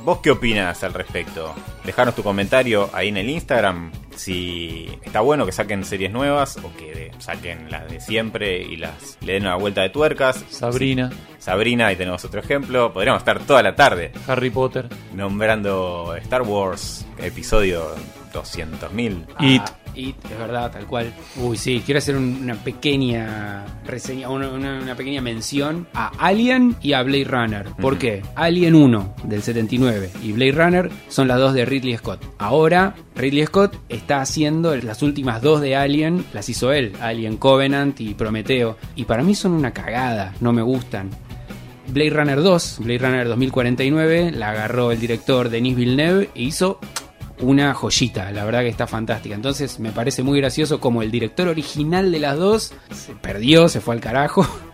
[0.03, 1.55] ¿Vos qué opinas al respecto?
[1.85, 3.89] Dejanos tu comentario ahí en el Instagram.
[4.15, 9.17] Si está bueno que saquen series nuevas o que saquen las de siempre y las
[9.21, 10.43] le den una vuelta de tuercas.
[10.49, 12.91] Sabrina, Sabrina, ahí tenemos otro ejemplo.
[12.91, 14.89] Podríamos estar toda la tarde Harry Potter.
[15.13, 17.95] nombrando Star Wars episodio
[18.33, 19.25] 200.000.
[19.39, 19.61] It.
[19.63, 21.13] Ah, It, es verdad, tal cual.
[21.37, 26.75] Uy, sí, quiero hacer un- una pequeña reseña, una, una- una pequeña mención a Alien
[26.81, 27.65] y a Blade Runner.
[27.79, 27.99] ¿Por Ujú.
[28.01, 28.23] qué?
[28.33, 32.25] Alien 1 del 79 y Blade Runner son las dos de Ridley Scott.
[32.39, 38.01] Ahora, Ridley Scott está haciendo las últimas dos de Alien, las hizo él, Alien Covenant
[38.01, 38.77] y Prometeo.
[38.95, 41.11] Y para mí son una cagada, no me gustan.
[41.87, 46.79] Blade Runner 2, Blade Runner 2049, la agarró el director Denis Villeneuve e hizo
[47.43, 49.35] una joyita, la verdad que está fantástica.
[49.35, 53.81] Entonces me parece muy gracioso como el director original de las dos se perdió, se
[53.81, 54.47] fue al carajo.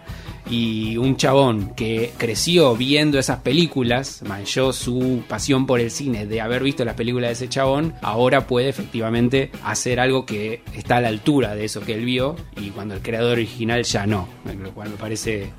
[0.51, 6.41] Y un chabón que creció viendo esas películas, manchó su pasión por el cine de
[6.41, 11.01] haber visto las películas de ese chabón, ahora puede efectivamente hacer algo que está a
[11.01, 14.73] la altura de eso que él vio y cuando el creador original ya no, lo
[14.73, 15.51] cual me parece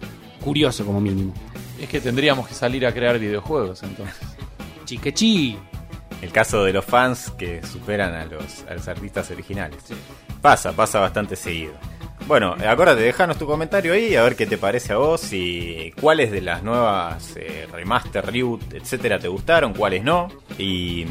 [0.43, 1.35] curioso como mínimo.
[1.81, 4.17] Es que tendríamos que salir a crear videojuegos entonces.
[4.87, 5.57] Chiquechi.
[6.23, 9.79] El caso de los fans que superan a los, a los artistas originales.
[10.41, 11.73] Pasa, pasa bastante seguido.
[12.27, 16.31] Bueno, acuérdate, déjanos tu comentario ahí a ver qué te parece a vos y cuáles
[16.31, 20.29] de las nuevas eh, remaster, reboot, etcétera te gustaron, cuáles no.
[20.59, 21.07] Y.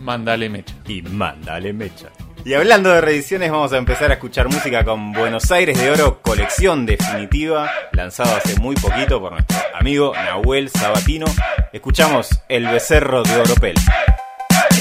[0.00, 0.74] Mándale mecha.
[0.86, 2.08] Y mándale mecha.
[2.44, 6.22] Y hablando de reediciones, vamos a empezar a escuchar música con Buenos Aires de Oro,
[6.22, 11.26] colección definitiva, lanzado hace muy poquito por nuestro amigo Nahuel Sabatino.
[11.72, 13.74] Escuchamos El Becerro de Oropel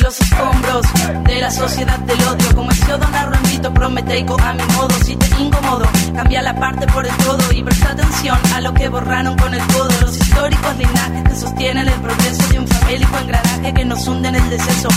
[0.07, 0.85] los escombros
[1.25, 2.55] de la sociedad del odio.
[2.55, 3.13] Como el Don
[3.57, 4.93] Rambito prometeico a mi modo.
[5.03, 8.87] Si te incomodo, cambia la parte por el todo y presta atención a lo que
[8.87, 9.89] borraron con el codo.
[10.01, 14.35] Los históricos linajes que sostienen el progreso de un famélico engranaje que nos hunde en
[14.35, 14.89] el deceso.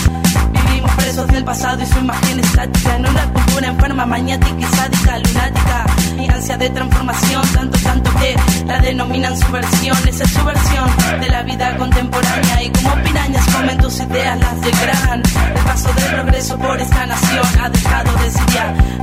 [0.51, 5.17] Vivimos presos del pasado y su imagen estática en una cultura enferma, maniática y sádica,
[5.17, 5.85] lunática.
[6.17, 8.35] Mi ansia de transformación, tanto, tanto que
[8.67, 9.97] la denominan subversión.
[10.07, 14.61] Esa es su versión de la vida contemporánea y como pirañas comen tus ideas, las
[14.61, 15.23] de gran.
[15.55, 18.31] El paso del progreso por esta nación ha dejado de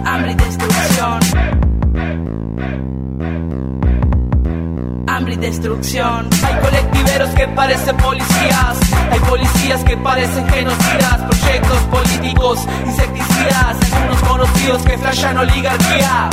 [0.04, 1.20] hambre y destrucción.
[5.06, 6.28] Hambre y destrucción.
[6.44, 8.78] Hay colectiveros que parecen policías,
[9.10, 16.30] hay policías que parecen genocidas, proyectos políticos, insecticidas, unos conocidos que flashan oligarquía.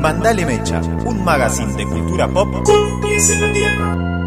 [0.00, 4.19] Mandale Mecha, un magazine de cultura pop con la tierra.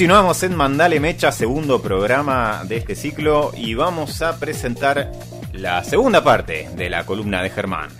[0.00, 5.12] Continuamos en Mandale Mecha, segundo programa de este ciclo, y vamos a presentar
[5.52, 7.90] la segunda parte de la columna de Germán.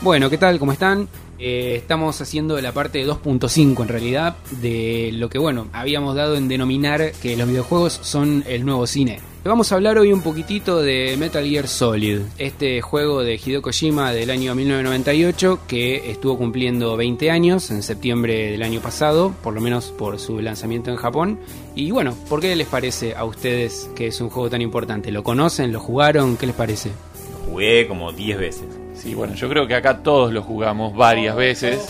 [0.00, 0.60] Bueno, ¿qué tal?
[0.60, 1.08] ¿Cómo están?
[1.44, 6.46] Eh, estamos haciendo la parte 2.5 en realidad de lo que bueno habíamos dado en
[6.46, 9.18] denominar que los videojuegos son el nuevo cine.
[9.42, 14.12] Vamos a hablar hoy un poquitito de Metal Gear Solid, este juego de Hideo Kojima
[14.12, 19.60] del año 1998 que estuvo cumpliendo 20 años en septiembre del año pasado, por lo
[19.60, 21.40] menos por su lanzamiento en Japón.
[21.74, 25.10] Y bueno, ¿por qué les parece a ustedes que es un juego tan importante?
[25.10, 25.72] ¿Lo conocen?
[25.72, 26.36] ¿Lo jugaron?
[26.36, 26.90] ¿Qué les parece?
[27.32, 28.81] Lo jugué como 10 veces.
[29.02, 31.88] Sí, bueno, yo creo que acá todos lo jugamos varias veces.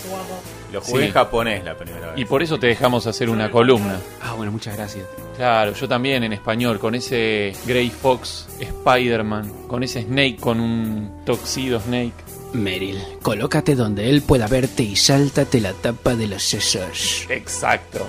[0.73, 2.19] Lo jugué en japonés la primera vez.
[2.19, 4.01] Y por eso te dejamos hacer una columna.
[4.23, 5.05] Ah, bueno, muchas gracias.
[5.37, 11.23] Claro, yo también en español, con ese Grey Fox Spider-Man, con ese Snake, con un
[11.27, 12.15] toxido Snake.
[12.55, 17.27] Meryl, colócate donde él pueda verte y sáltate la tapa de los sesos.
[17.31, 18.07] Exacto.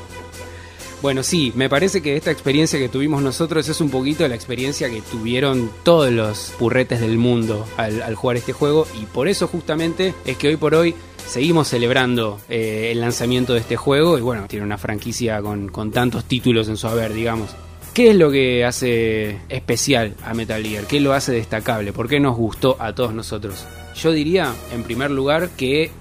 [1.04, 4.90] Bueno, sí, me parece que esta experiencia que tuvimos nosotros es un poquito la experiencia
[4.90, 10.14] que tuvieron todos los purretes del mundo al, jugar este juego y por eso justamente
[10.26, 10.96] es que hoy por hoy
[11.28, 15.92] seguimos celebrando eh, el lanzamiento de este juego y bueno, tiene una franquicia con, con
[15.92, 17.50] tantos títulos en su haber, digamos.
[17.94, 20.88] ¿Qué es lo que hace especial a Metal Gear?
[20.88, 21.92] ¿Qué lo hace destacable?
[21.92, 23.66] ¿Por qué nos gustó a todos nosotros?
[23.94, 25.92] Yo diría, en primer lugar, que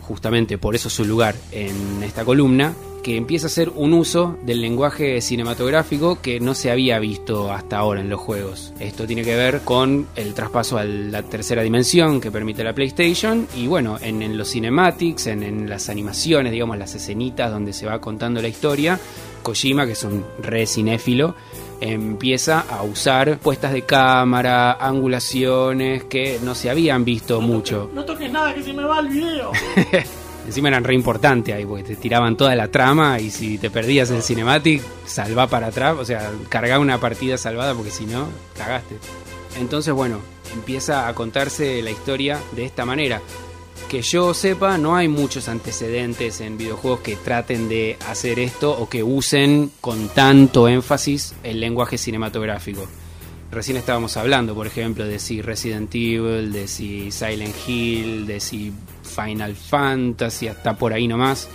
[0.00, 2.74] justamente por eso su lugar en esta columna,
[3.08, 7.78] que empieza a ser un uso del lenguaje cinematográfico que no se había visto hasta
[7.78, 8.74] ahora en los juegos.
[8.80, 13.48] Esto tiene que ver con el traspaso a la tercera dimensión que permite la PlayStation
[13.56, 18.42] y bueno, en, los cinematics, en, las animaciones, digamos, las escenitas donde se va contando
[18.42, 19.00] la historia,
[19.42, 21.34] Kojima, que es un re cinéfilo,
[21.80, 27.90] empieza a usar puestas de cámara, angulaciones que no se habían visto mucho.
[27.94, 29.50] no toques nada que se me va el video.
[30.48, 34.10] Encima eran re importantes ahí, porque te tiraban toda la trama y si te perdías
[34.10, 38.96] el cinematic, salva para atrás, o sea, cargá una partida salvada porque si no, cagaste.
[39.60, 40.20] Entonces, bueno,
[40.54, 43.20] empieza a contarse la historia de esta manera.
[43.90, 48.88] Que yo sepa, no hay muchos antecedentes en videojuegos que traten de hacer esto o
[48.88, 52.88] que usen con tanto énfasis el lenguaje cinematográfico.
[53.50, 58.72] Recién estábamos hablando, por ejemplo, de si Resident Evil, de si Silent Hill, de si
[59.08, 61.48] Final Fantasy, hasta por ahí nomás.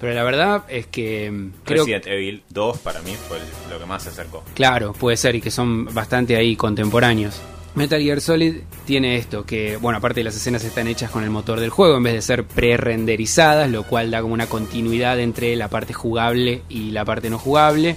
[0.00, 3.38] Pero la verdad es que mm, creo Resident Evil 2 para mí fue
[3.70, 4.42] lo que más se acercó.
[4.54, 7.40] Claro, puede ser y que son bastante ahí contemporáneos.
[7.74, 11.60] Metal Gear Solid tiene esto, que bueno, aparte las escenas están hechas con el motor
[11.60, 15.68] del juego en vez de ser pre-renderizadas, lo cual da como una continuidad entre la
[15.68, 17.96] parte jugable y la parte no jugable.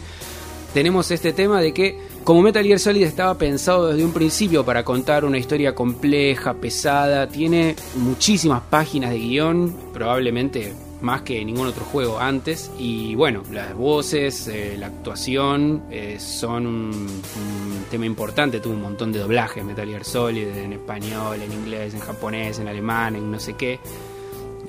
[0.74, 4.84] Tenemos este tema de que como Metal Gear Solid estaba pensado desde un principio para
[4.84, 11.84] contar una historia compleja, pesada, tiene muchísimas páginas de guion, probablemente más que ningún otro
[11.84, 12.72] juego antes.
[12.80, 18.60] Y bueno, las voces, eh, la actuación eh, son un, un tema importante.
[18.60, 22.68] Tuvo un montón de doblajes, Metal Gear Solid, en español, en inglés, en japonés, en
[22.70, 23.80] alemán, en no sé qué.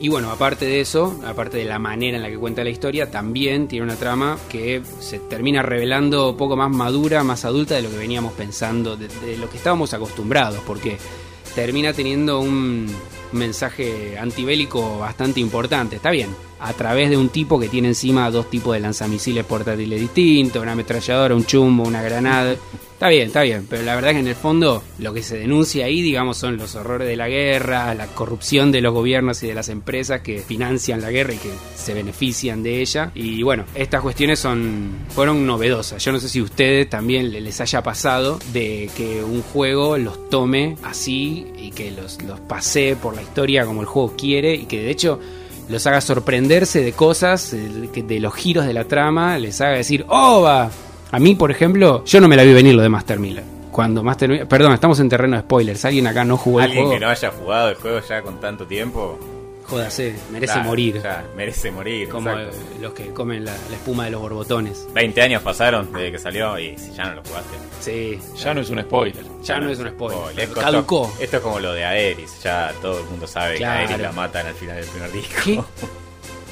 [0.01, 3.11] Y bueno, aparte de eso, aparte de la manera en la que cuenta la historia,
[3.11, 7.83] también tiene una trama que se termina revelando un poco más madura, más adulta de
[7.83, 10.99] lo que veníamos pensando, de, de lo que estábamos acostumbrados, porque
[11.55, 12.87] termina teniendo un
[13.33, 15.97] mensaje antibélico bastante importante.
[15.97, 16.31] Está bien,
[16.61, 20.73] a través de un tipo que tiene encima dos tipos de lanzamisiles portátiles distintos, una
[20.73, 22.57] ametralladora, un chumbo, una granada.
[22.95, 25.37] Está bien, está bien, pero la verdad es que en el fondo lo que se
[25.37, 29.49] denuncia ahí, digamos, son los horrores de la guerra, la corrupción de los gobiernos y
[29.49, 33.11] de las empresas que financian la guerra y que se benefician de ella.
[33.15, 36.03] Y bueno, estas cuestiones son fueron novedosas.
[36.05, 40.31] Yo no sé si a ustedes también les haya pasado de que un juego los
[40.31, 44.67] tome así y que los, los pase por la historia como el juego quiere y
[44.67, 45.21] que de hecho
[45.69, 50.43] los haga sorprenderse de cosas, de, los giros de la trama, les haga decir, ¡Oh,
[50.43, 50.71] va!
[51.11, 53.45] A mí, por ejemplo, yo no me la vi venir lo de Master Miller.
[53.71, 54.49] Cuando Master Miller...
[54.49, 55.85] Perdón, estamos en terreno de spoilers.
[55.85, 56.99] ¿Alguien acá no jugó el Alguien juego?
[56.99, 59.19] que no haya jugado el juego ya con tanto tiempo.
[59.67, 61.03] Jódase, merece claro, morir.
[61.37, 62.09] merece morir.
[62.09, 62.57] Como exacto.
[62.57, 64.87] eh, los que comen la, la espuma de los borbotones.
[64.93, 67.57] 20 años pasaron desde que salió y si ya no lo jugaste.
[67.81, 69.25] Sí, Ya no es un spoiler.
[69.43, 70.39] ya no es un spoiler.
[70.41, 71.13] Esto- Caducó.
[71.19, 72.43] Esto es como lo de Aeris.
[72.43, 73.87] Ya todo el mundo sabe Claro.
[73.87, 75.35] que Aeris la matan al final del primer disco.
[75.45, 75.61] ¿Qué?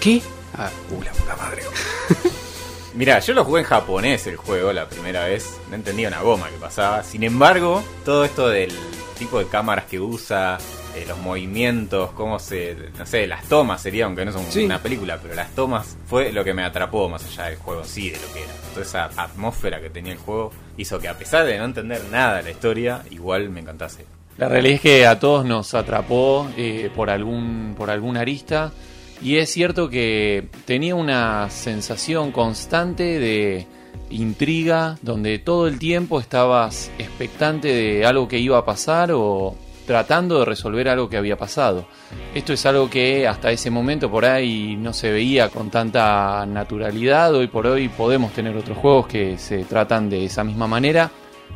[0.00, 0.22] ¿Qué?
[0.56, 1.62] Ah, Uh, la puta madre.
[2.94, 5.58] Mira, yo lo jugué en japonés el juego la primera vez.
[5.70, 7.02] No entendía una goma que pasaba.
[7.02, 8.70] Sin embargo, todo esto del
[9.18, 10.58] tipo de cámaras que usa,
[10.94, 12.76] eh, los movimientos, cómo se.
[12.98, 14.64] No sé, las tomas sería, aunque no son Sí.
[14.64, 18.10] una película, pero las tomas fue lo que me atrapó más allá del juego sí,
[18.10, 18.52] de lo que era.
[18.74, 22.36] Toda esa atmósfera que tenía el juego hizo que, a pesar de no entender nada
[22.38, 24.04] de la historia, igual me encantase.
[24.38, 28.72] La realidad es que a todos nos atrapó eh, por algún por alguna arista
[29.20, 33.66] y es cierto que tenía una sensación constante de
[34.10, 39.56] intriga donde todo el tiempo estabas expectante de algo que iba a pasar o
[39.86, 41.86] tratando de resolver algo que había pasado.
[42.34, 47.34] Esto es algo que hasta ese momento por ahí no se veía con tanta naturalidad.
[47.34, 51.10] Hoy por hoy podemos tener otros juegos que se tratan de esa misma manera.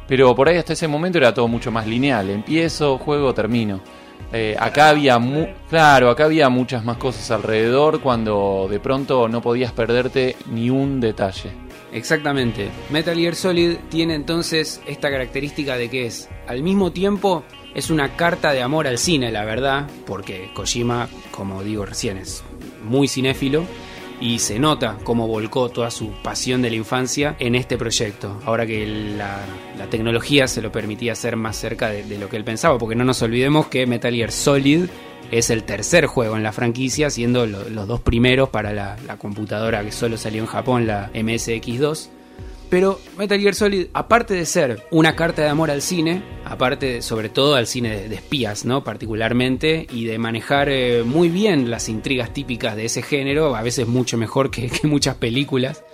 [0.07, 2.31] Pero por ahí hasta ese momento era todo mucho más lineal.
[2.31, 3.81] Empiezo, juego, termino.
[4.33, 5.20] Eh, acá había
[5.68, 11.01] claro, acá había muchas más cosas alrededor cuando de pronto no podías perderte ni un
[11.01, 11.51] detalle.
[11.93, 12.68] Exactamente.
[12.91, 17.45] Metal Gear Solid tiene entonces esta característica de que es, al mismo tiempo,
[17.77, 22.43] es una carta de amor al cine, la verdad, porque Kojima, como digo recién, es
[22.83, 23.64] muy cinéfilo
[24.18, 28.41] y se nota cómo volcó toda su pasión de la infancia en este proyecto.
[28.47, 29.41] Ahora que la,
[29.91, 33.20] tecnología se lo permitía hacer más cerca de, lo que él pensaba, porque no nos
[33.22, 34.87] olvidemos que Metal Gear Solid
[35.31, 39.16] es el tercer juego en la franquicia, siendo lo- los dos primeros para la, la
[39.18, 42.09] computadora que solo salió en Japón, la MSX2.
[42.69, 47.29] Pero Metal Gear Solid, aparte de ser una carta de amor al cine, aparte sobre
[47.29, 48.83] todo al cine de, espías, ¿no?
[48.83, 53.87] Particularmente, y de manejar eh, muy bien las intrigas típicas de ese género, a veces
[53.87, 55.85] mucho mejor que muchas películas,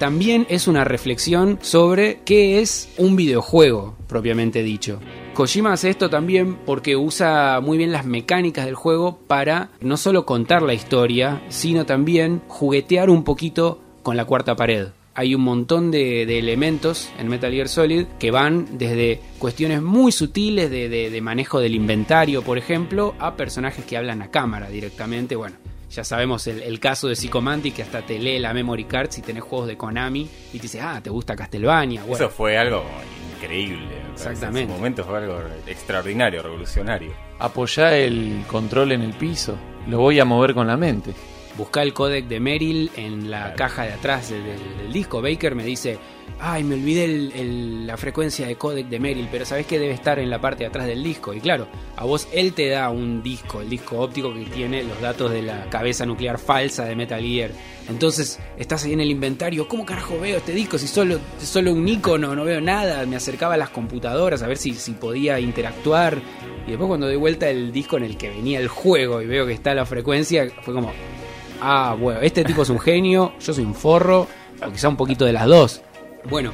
[0.00, 4.98] también es una reflexión sobre qué es un videojuego, propiamente dicho.
[5.34, 10.24] Kojima hace esto también porque usa muy bien las mecánicas del juego para no solo
[10.24, 14.88] contar la historia, sino también juguetear un poquito con la cuarta pared.
[15.14, 20.12] Hay un montón de, de elementos en Metal Gear Solid que van desde cuestiones muy
[20.12, 24.68] sutiles de, de- de manejo del inventario, por ejemplo, a personajes que hablan a cámara
[24.70, 25.34] directamente.
[25.36, 25.56] Bueno,
[25.90, 29.20] ya sabemos el, el caso de Psychomantic que hasta te lee la memory card si
[29.22, 32.02] tenés juegos de Konami y te dice, ah, te gusta Castlevania.
[32.02, 32.84] Bueno, Eso fue algo
[33.36, 33.88] increíble.
[34.12, 34.62] Exactamente.
[34.62, 37.12] En su momento fue algo extraordinario, revolucionario.
[37.40, 39.56] Apoyá el control en el piso.
[39.88, 41.12] Lo voy a mover con la mente.
[41.56, 43.56] Busca el codec de Merrill en la Claro.
[43.56, 45.20] caja de atrás del, del- del disco.
[45.20, 45.98] Baker me dice,
[46.38, 49.92] ay, me olvidé el- el- la frecuencia de codec de Merrill, pero sabes que debe
[49.92, 51.34] estar en la parte de atrás del disco.
[51.34, 55.00] Y claro, a vos él te da un disco, el disco óptico que tiene los
[55.00, 57.50] datos de la cabeza nuclear falsa de Metal Gear.
[57.88, 60.78] Entonces estás ahí en el inventario, ¿cómo carajo veo este disco?
[60.78, 63.04] Si solo, solo un icono, no veo nada.
[63.06, 66.18] Me acercaba a las computadoras a ver si, si podía interactuar.
[66.66, 69.44] Y después cuando doy vuelta el disco en el que venía el juego y veo
[69.46, 70.92] que está la frecuencia, fue como,
[71.60, 74.26] ah, bueno, este tipo es un genio, yo soy un forro,
[74.66, 75.82] o quizá un poquito de las dos.
[76.28, 76.52] Bueno,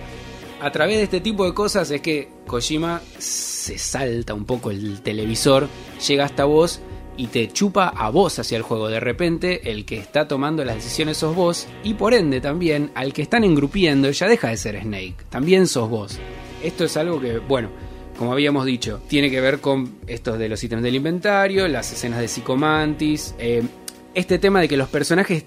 [0.60, 5.02] a través de este tipo de cosas es que Kojima se salta un poco el
[5.02, 5.68] televisor,
[6.06, 6.80] llega hasta vos
[7.16, 8.88] y te chupa a vos hacia el juego.
[8.88, 13.12] De repente, el que está tomando las decisiones sos vos, y por ende también al
[13.12, 16.18] que están engrupiendo ya deja de ser Snake, también sos vos.
[16.62, 17.68] Esto es algo que, bueno,
[18.18, 22.20] como habíamos dicho, tiene que ver con estos de los ítems del inventario, las escenas
[22.20, 23.62] de Psicomantis, eh,
[24.16, 25.44] este tema de que los personajes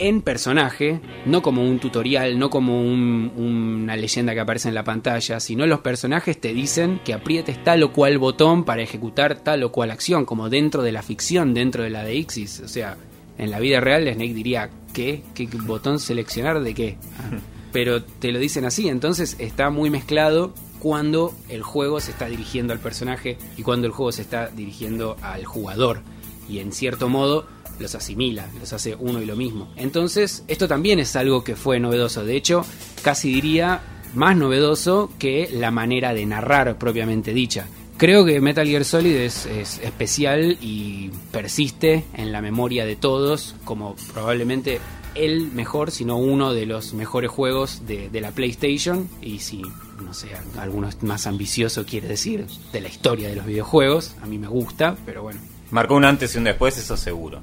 [0.00, 4.84] en personaje, no como un tutorial, no como un- una leyenda que aparece en la
[4.84, 9.64] pantalla, sino los personajes te dicen que aprietes tal o cual botón para ejecutar tal
[9.64, 12.60] o cual acción, como dentro de la ficción, dentro de la de Ixis.
[12.60, 12.96] O sea,
[13.38, 15.22] en la vida real Snake diría, ¿qué?
[15.34, 16.96] ¿Qué botón seleccionar de qué?
[17.72, 22.72] Pero te lo dicen así, entonces está muy mezclado cuando el juego se está dirigiendo
[22.72, 26.02] al personaje y cuando el juego se está dirigiendo al jugador.
[26.48, 27.46] Y en cierto modo
[27.78, 29.68] los asimila, los hace uno y lo mismo.
[29.76, 32.24] Entonces, esto también es algo que fue novedoso.
[32.24, 32.64] De hecho,
[33.02, 33.80] casi diría
[34.14, 37.66] más novedoso que la manera de narrar propiamente dicha.
[37.96, 43.56] Creo que Metal Gear Solid es, es especial y persiste en la memoria de todos
[43.64, 44.80] como probablemente
[45.16, 49.08] el mejor, sino uno de los mejores juegos de, la PlayStation.
[49.20, 49.62] Y si,
[50.04, 54.14] no sé, alguno más ambicioso quiere decir, de la historia de los videojuegos.
[54.22, 57.40] A mí me gusta, pero bueno, Marcó un antes y un después, eso seguro.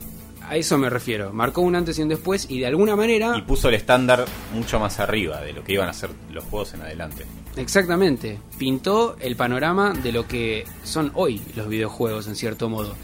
[0.50, 1.34] A eso me refiero.
[1.34, 3.36] Marcó un antes y un después y de alguna manera...
[3.38, 6.74] Y puso el estándar mucho más arriba de lo que iban a ser los juegos
[6.74, 7.26] en adelante.
[7.56, 12.96] Exactamente, pintó el panorama de lo que son hoy los videojuegos en cierto modo.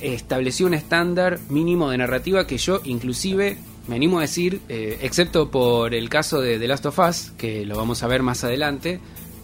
[0.00, 5.50] Estableció un estándar mínimo de narrativa que yo inclusive me animo a decir, eh, excepto
[5.50, 9.00] por el caso de The Last of Us, que lo vamos a ver más adelante,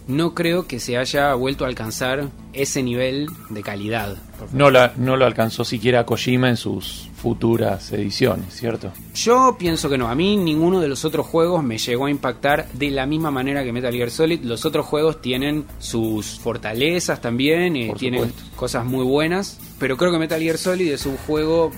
[0.07, 4.15] no creo que se haya vuelto a alcanzar ese nivel de calidad.
[4.53, 8.91] No, la, no lo alcanzó siquiera Kojima en sus futuras ediciones, ¿cierto?
[9.15, 12.69] Yo pienso que no, a mí ninguno de los otros juegos me llegó a impactar
[12.73, 14.43] de la misma manera que Metal Gear Solid.
[14.43, 20.39] Los otros juegos tienen sus fortalezas también, tienen cosas muy buenas, pero creo que Metal
[20.39, 21.71] Gear Solid es un juego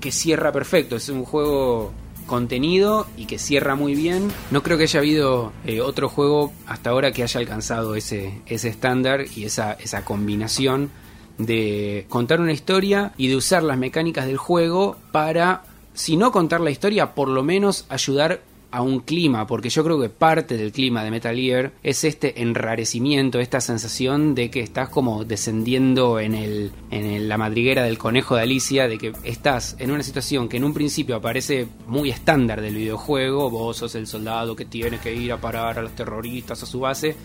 [0.00, 1.92] que cierra perfecto, es un juego
[2.26, 4.28] contenido y que cierra muy bien.
[4.52, 8.68] No creo que haya habido eh, otro juego hasta ahora que haya alcanzado ese, ese
[8.68, 10.90] estándar y esa, esa combinación
[11.38, 15.62] de contar una historia y de usar las mecánicas del juego para,
[15.94, 19.98] si no contar la historia, por lo menos ayudar a un clima, porque yo creo
[19.98, 24.90] que parte del clima de Metal Gear es este enrarecimiento, esta sensación de que estás
[24.90, 29.74] como descendiendo en, el, en el- la madriguera del conejo de Alicia, de que estás
[29.78, 34.06] en una situación que en un principio aparece muy estándar del videojuego, vos sos el
[34.06, 37.16] soldado que tiene que ir a parar a los terroristas a su base,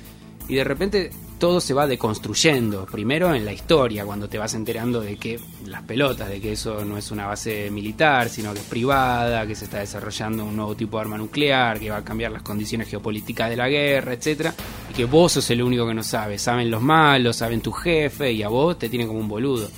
[0.48, 1.12] y de repente
[1.44, 2.86] todo se va deconstruyendo.
[2.86, 6.86] Primero en la historia, cuando te vas enterando de que las pelotas, de que eso
[6.86, 10.74] no es una base militar, sino que es privada, que se está desarrollando un nuevo
[10.76, 14.54] tipo de arma nuclear, que va a cambiar las condiciones geopolíticas de la guerra, etcétera,
[14.90, 16.38] y que vos sos el único que no sabe.
[16.38, 19.70] Saben los malos, saben tu jefe, y a vos te tienen como un boludo.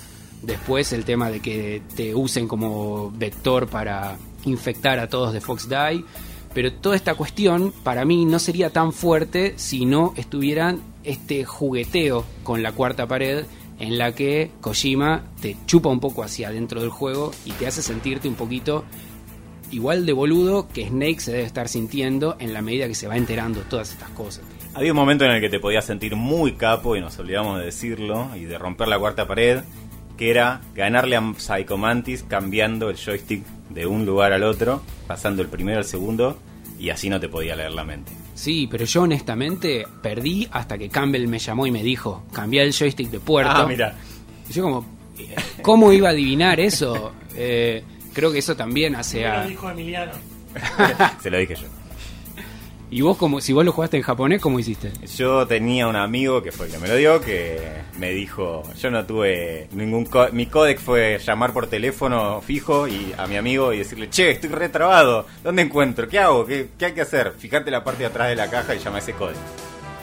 [0.43, 5.67] Después el tema de que te usen como vector para infectar a todos de Fox
[5.67, 6.05] Die.
[6.55, 12.25] Pero toda esta cuestión para mí no sería tan fuerte si no estuvieran este jugueteo
[12.43, 13.45] con la cuarta pared
[13.77, 17.81] en la que Kojima te chupa un poco hacia adentro del juego y te hace
[17.81, 18.85] sentirte un poquito
[19.71, 23.17] igual de boludo que Snake se debe estar sintiendo en la medida que se va
[23.17, 24.45] enterando todas estas cosas.
[24.73, 27.65] Había un momento en el que te podías sentir muy capo, y nos olvidamos de
[27.65, 29.61] decirlo, y de romper la cuarta pared,
[30.17, 35.41] que era ganarle a Psycho Mantis cambiando el joystick de un lugar al otro, pasando
[35.41, 36.37] el primero al segundo,
[36.79, 38.11] y así no te podía leer la mente.
[38.33, 42.73] Sí, pero yo honestamente perdí hasta que Campbell me llamó y me dijo, cambia el
[42.73, 43.51] joystick de puerto.
[43.53, 43.95] Ah, mira.
[44.49, 44.85] Y yo como,
[45.61, 47.13] ¿cómo iba a adivinar eso?
[47.35, 49.43] Eh, creo que eso también hace a...
[49.43, 50.11] lo dijo Emiliano.
[51.21, 51.67] Se lo dije yo.
[52.91, 54.91] Y vos, como si vos lo jugaste en japonés, ¿cómo hiciste?
[55.17, 57.59] Yo tenía un amigo que fue el que me lo dio, que
[57.97, 60.07] me dijo, yo no tuve ningún...
[60.31, 64.49] mi códec fue llamar por teléfono fijo y a mi amigo y decirle, che, estoy
[64.49, 66.07] retrabado, ¿dónde encuentro?
[66.07, 66.45] ¿Qué hago?
[66.45, 67.33] ¿Qué, qué hay que hacer?
[67.37, 69.37] Fijate la parte de atrás de la caja y llama ese códec.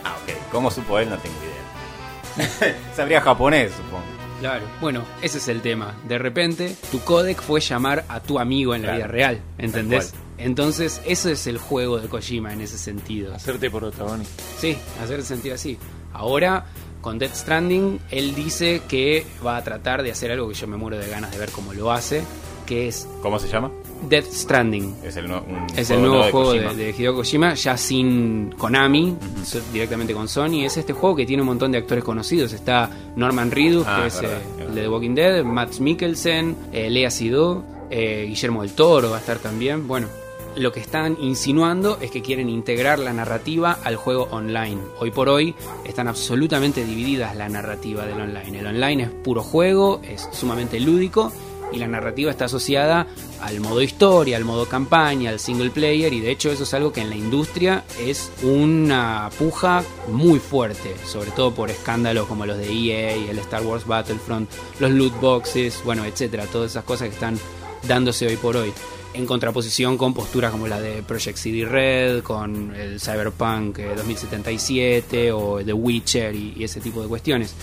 [0.05, 0.35] Ah, ok.
[0.51, 1.09] ¿Cómo supo él?
[1.09, 2.77] No tengo idea.
[2.97, 4.03] Sabría japonés, supongo.
[4.41, 4.65] Claro.
[4.81, 5.95] Bueno, ese es el tema.
[6.09, 10.15] De repente, tu codec fue llamar a tu amigo en la vida real, ¿entendés?
[10.43, 13.33] Entonces, eso es el juego de Kojima en ese sentido.
[13.35, 14.43] Hacerte protagonista.
[14.59, 15.79] Sí, hacer sentir así.
[16.13, 16.67] Ahora,
[17.01, 20.77] con Death Stranding, él dice que va a tratar de hacer algo que yo me
[20.77, 22.23] muero de ganas de ver cómo lo hace,
[22.67, 23.71] que es ¿Cómo se llama?
[24.09, 24.97] Death Stranding.
[25.05, 29.17] Es el, un Es el nuevo juego de, de Hideo Kojima, ya sin Konami,
[29.73, 30.65] directamente con Sony.
[30.65, 32.53] Es este juego que tiene un montón de actores conocidos.
[32.53, 35.45] Está Norman Reedus, Ah, que es es verdad, eh, es el de The Walking Dead,
[35.45, 39.87] Matt Mikkelsen, eh, Lea Seydoux, eh, Guillermo del Toro va a estar también.
[39.87, 40.09] Bueno,
[40.57, 44.79] lo que están insinuando es que quieren integrar la narrativa al juego online.
[44.99, 48.59] Hoy por hoy están absolutamente divididas la narrativa del online.
[48.59, 51.33] El online es puro juego, es sumamente lúdico
[51.73, 53.07] y la narrativa está asociada
[53.41, 56.93] al modo historia, al modo campaña, al single player y de hecho eso es algo
[56.93, 62.59] que en la industria es una puja muy fuerte, sobre todo por escándalos como los
[62.59, 64.51] de EA, el Star Wars Battlefront,
[64.81, 67.39] los loot boxes, bueno, etcétera, todas esas cosas que están
[67.89, 68.73] dándose hoy por hoy.
[69.15, 75.33] En contraposición con posturas como la de Project CD Red, con el Cyberpunk 2077 eh,
[75.33, 77.55] o The Witcher y, ese tipo de cuestiones.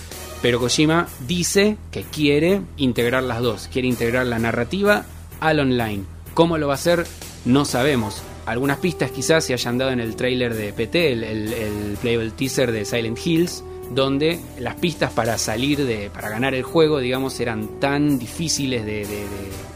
[0.44, 5.06] Pero Kojima dice que quiere integrar las dos, quiere integrar la narrativa
[5.40, 6.04] al online.
[6.36, 7.08] ¿Cómo lo va a hacer?
[7.46, 8.22] No sabemos.
[8.46, 12.86] Algunas pistas quizás se hayan dado en el trailer de PT, el, playable teaser de
[12.86, 18.20] Silent Hills, donde las pistas para salir de, para ganar el juego, digamos, eran tan
[18.20, 19.06] difíciles de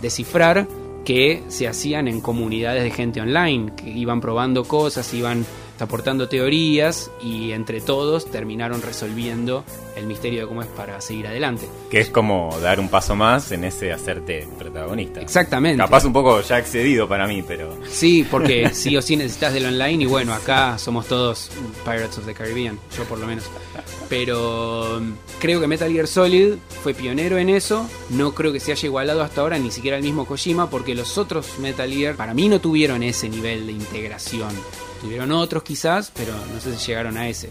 [0.03, 0.67] descifrar
[1.05, 5.45] que se hacían en comunidades de gente online, que iban probando cosas, iban
[5.79, 9.63] aportando teorías y entre todos terminaron resolviendo
[9.95, 11.67] el misterio de cómo es para seguir adelante.
[11.89, 15.21] Que es como dar un paso más en ese hacerte protagonista.
[15.21, 15.77] Exactamente.
[15.77, 17.77] Capaz un poco ya excedido para mí, pero...
[17.87, 21.51] Sí, porque sí o sí necesitas del online y bueno, acá somos todos
[21.83, 23.49] Pirates of the Caribbean, yo por lo menos.
[24.13, 26.53] Pero mm, creo que Metal Gear Solid
[26.83, 30.03] fue pionero en eso, no creo que se haya igualado hasta ahora ni siquiera el
[30.03, 34.51] mismo Kojima, porque los otros Metal Gear para mí no tuvieron ese nivel de integración.
[35.01, 37.49] Tuvieron otros quizás, pero no sé si llegaron a ese.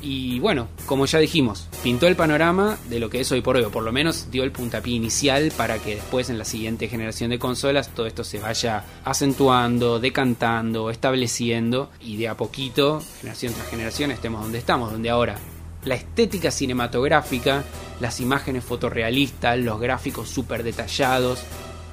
[0.00, 3.64] Y bueno, como ya dijimos, pintó el panorama de lo que es hoy por hoy,
[3.64, 7.28] o por lo menos dio el puntapié inicial para que después en la siguiente generación
[7.28, 13.68] de consolas todo esto se vaya acentuando, decantando, estableciendo y de a poquito, generación tras
[13.68, 15.38] generación, estemos donde estamos, donde ahora
[15.84, 17.64] la estética cinematográfica,
[18.00, 21.44] las imágenes fotorrealistas, los gráficos súper detallados,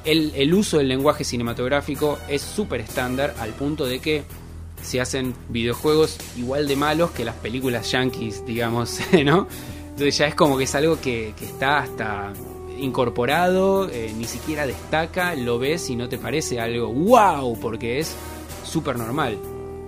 [0.05, 4.23] el, uso del lenguaje cinematográfico es súper estándar al punto de que
[4.81, 9.47] se hacen videojuegos igual de malos que las películas yankees, digamos, ¿no?
[9.89, 12.31] Entonces ya es como que es algo que, que está hasta
[12.79, 18.15] incorporado, eh, ni siquiera destaca, lo ves y no te parece algo wow, porque es
[18.63, 19.37] súper normal.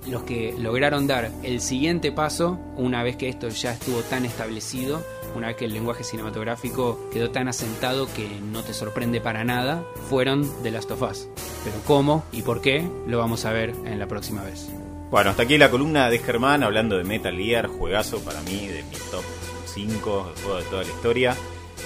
[0.08, 5.04] Los que lograron dar el siguiente paso, una vez que esto ya estuvo tan establecido,
[5.36, 9.84] una vez que el lenguaje cinematográfico quedó tan asentado que no te sorprende para nada,
[10.10, 11.28] fueron The Last of Us.
[11.64, 14.70] Pero cómo y por qué lo vamos a ver en la próxima vez.
[15.12, 18.84] Bueno, hasta aquí la columna de Germán hablando de Metal Gear, juegazo para mí, de
[18.84, 19.24] mi top
[19.66, 21.36] 5 de juego de toda la historia.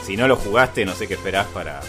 [0.03, 1.81] Si no lo jugaste, no sé qué esperás para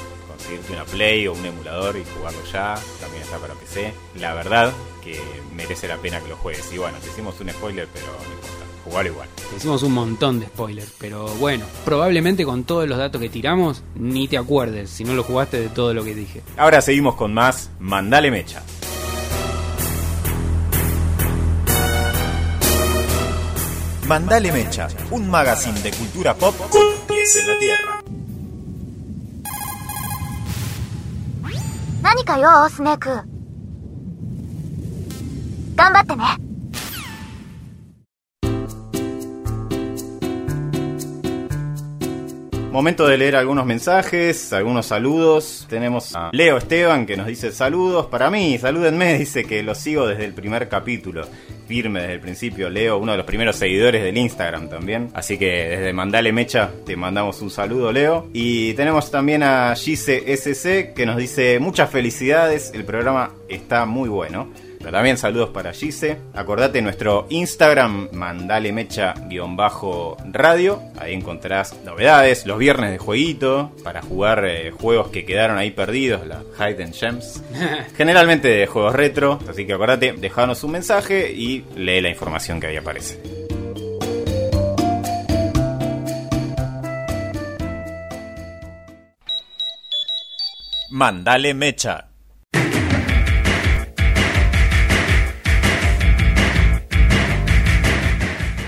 [0.47, 2.75] conseguirte una Play o un emulador y jugarlo ya.
[3.01, 3.93] También está para PC.
[4.21, 4.73] La verdad
[5.03, 5.21] que
[5.55, 6.73] merece la pena que lo juegues.
[6.73, 8.53] Y bueno, te hicimos un spoiler, pero no importa.
[8.85, 9.29] Jugar igual.
[9.51, 13.83] Te hicimos un montón de spoilers, pero bueno, probablemente con todos los datos que tiramos,
[13.97, 16.43] ni te acuerdes si no lo jugaste de todo lo que dije.
[16.57, 18.63] Ahora seguimos con más Mandale Mecha.
[24.07, 27.96] Mandale Mecha, un magazine de cultura pop con pies en la tierra.
[32.07, 33.09] 何か用スネーク。
[35.75, 36.46] 頑張ってね。
[42.77, 45.67] Momento de leer algunos mensajes, algunos saludos.
[45.67, 50.07] Tenemos a Leo Esteban que nos dice saludos para mí, salúdenme, dice que lo sigo
[50.07, 51.27] desde el primer capítulo.
[51.67, 55.09] Firme desde el principio, Leo, uno de los primeros seguidores del Instagram también.
[55.15, 58.29] Así que desde Mandale Mecha te mandamos un saludo, Leo.
[58.35, 64.11] Y tenemos también a Gise SC que nos dice muchas felicidades, el programa está muy
[64.11, 64.49] bueno.
[64.79, 66.19] Pero también saludos para Gise.
[66.35, 70.03] Acordate nuestro Instagram, mandale mecha-radio.
[70.99, 76.27] Ahí encontrarás novedades, los viernes de jueguito, para jugar eh, juegos que quedaron ahí perdidos,
[76.27, 77.43] las Hidden Gems.
[77.97, 79.39] Generalmente de juegos retro.
[79.49, 83.21] Así que acordate, dejanos un mensaje y lee la información que ahí aparece.
[90.91, 92.09] Mandale Mecha.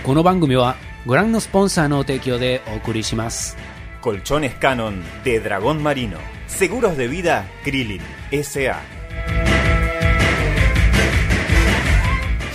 [0.08, 0.76] この番組は
[1.06, 3.58] ご覧のスポンサーの提供でお送りします。
[4.02, 6.18] Colchones Canon de Dragón Marino.
[6.48, 8.97] Seguros de vida Krillin SA.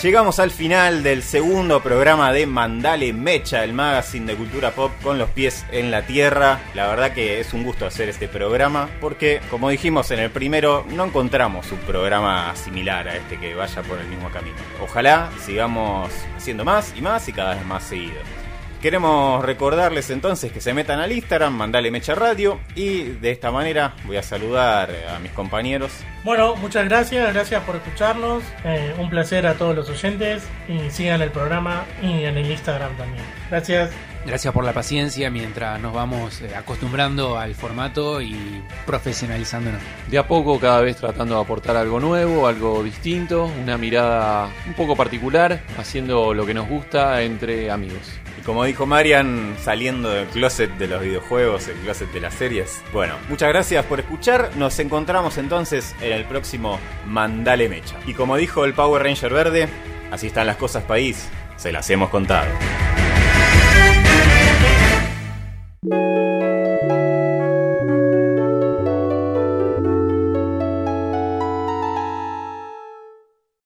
[0.03, 5.17] Llegamos al final del segundo programa de Mandale Mecha, el magazine de cultura pop con
[5.17, 6.59] los pies en la tierra.
[6.73, 10.85] La verdad que es un gusto hacer este programa porque, como dijimos en el primero,
[10.89, 14.57] no encontramos un programa similar a este que vaya por el mismo camino.
[14.81, 18.42] Ojalá sigamos haciendo más y más y cada vez más seguido.
[18.83, 23.95] Queremos recordarles entonces que se metan al Instagram, mandale Mecha Radio y de esta manera
[24.05, 25.93] voy a saludar a mis compañeros.
[26.25, 28.43] Bueno, muchas gracias, gracias por escucharnos.
[28.65, 32.93] Eh, un placer a todos los oyentes y sigan el programa y en el Instagram
[32.97, 33.23] también.
[33.49, 33.89] Gracias.
[34.25, 39.79] Gracias por la paciencia mientras nos vamos eh, acostumbrando al formato y profesionalizándonos.
[40.09, 44.73] De a poco, cada vez tratando de aportar algo nuevo, algo distinto, una mirada un
[44.73, 50.71] poco particular, haciendo lo que nos gusta entre amigos como dijo Marian, saliendo del closet
[50.77, 52.81] de los videojuegos, el closet de las series.
[52.91, 54.51] Bueno, muchas gracias por escuchar.
[54.57, 57.97] Nos encontramos entonces en el próximo Mandale Mecha.
[58.05, 59.69] Y como dijo el Power Ranger Verde,
[60.11, 61.29] así están las cosas, país.
[61.55, 62.47] Se las hemos contado.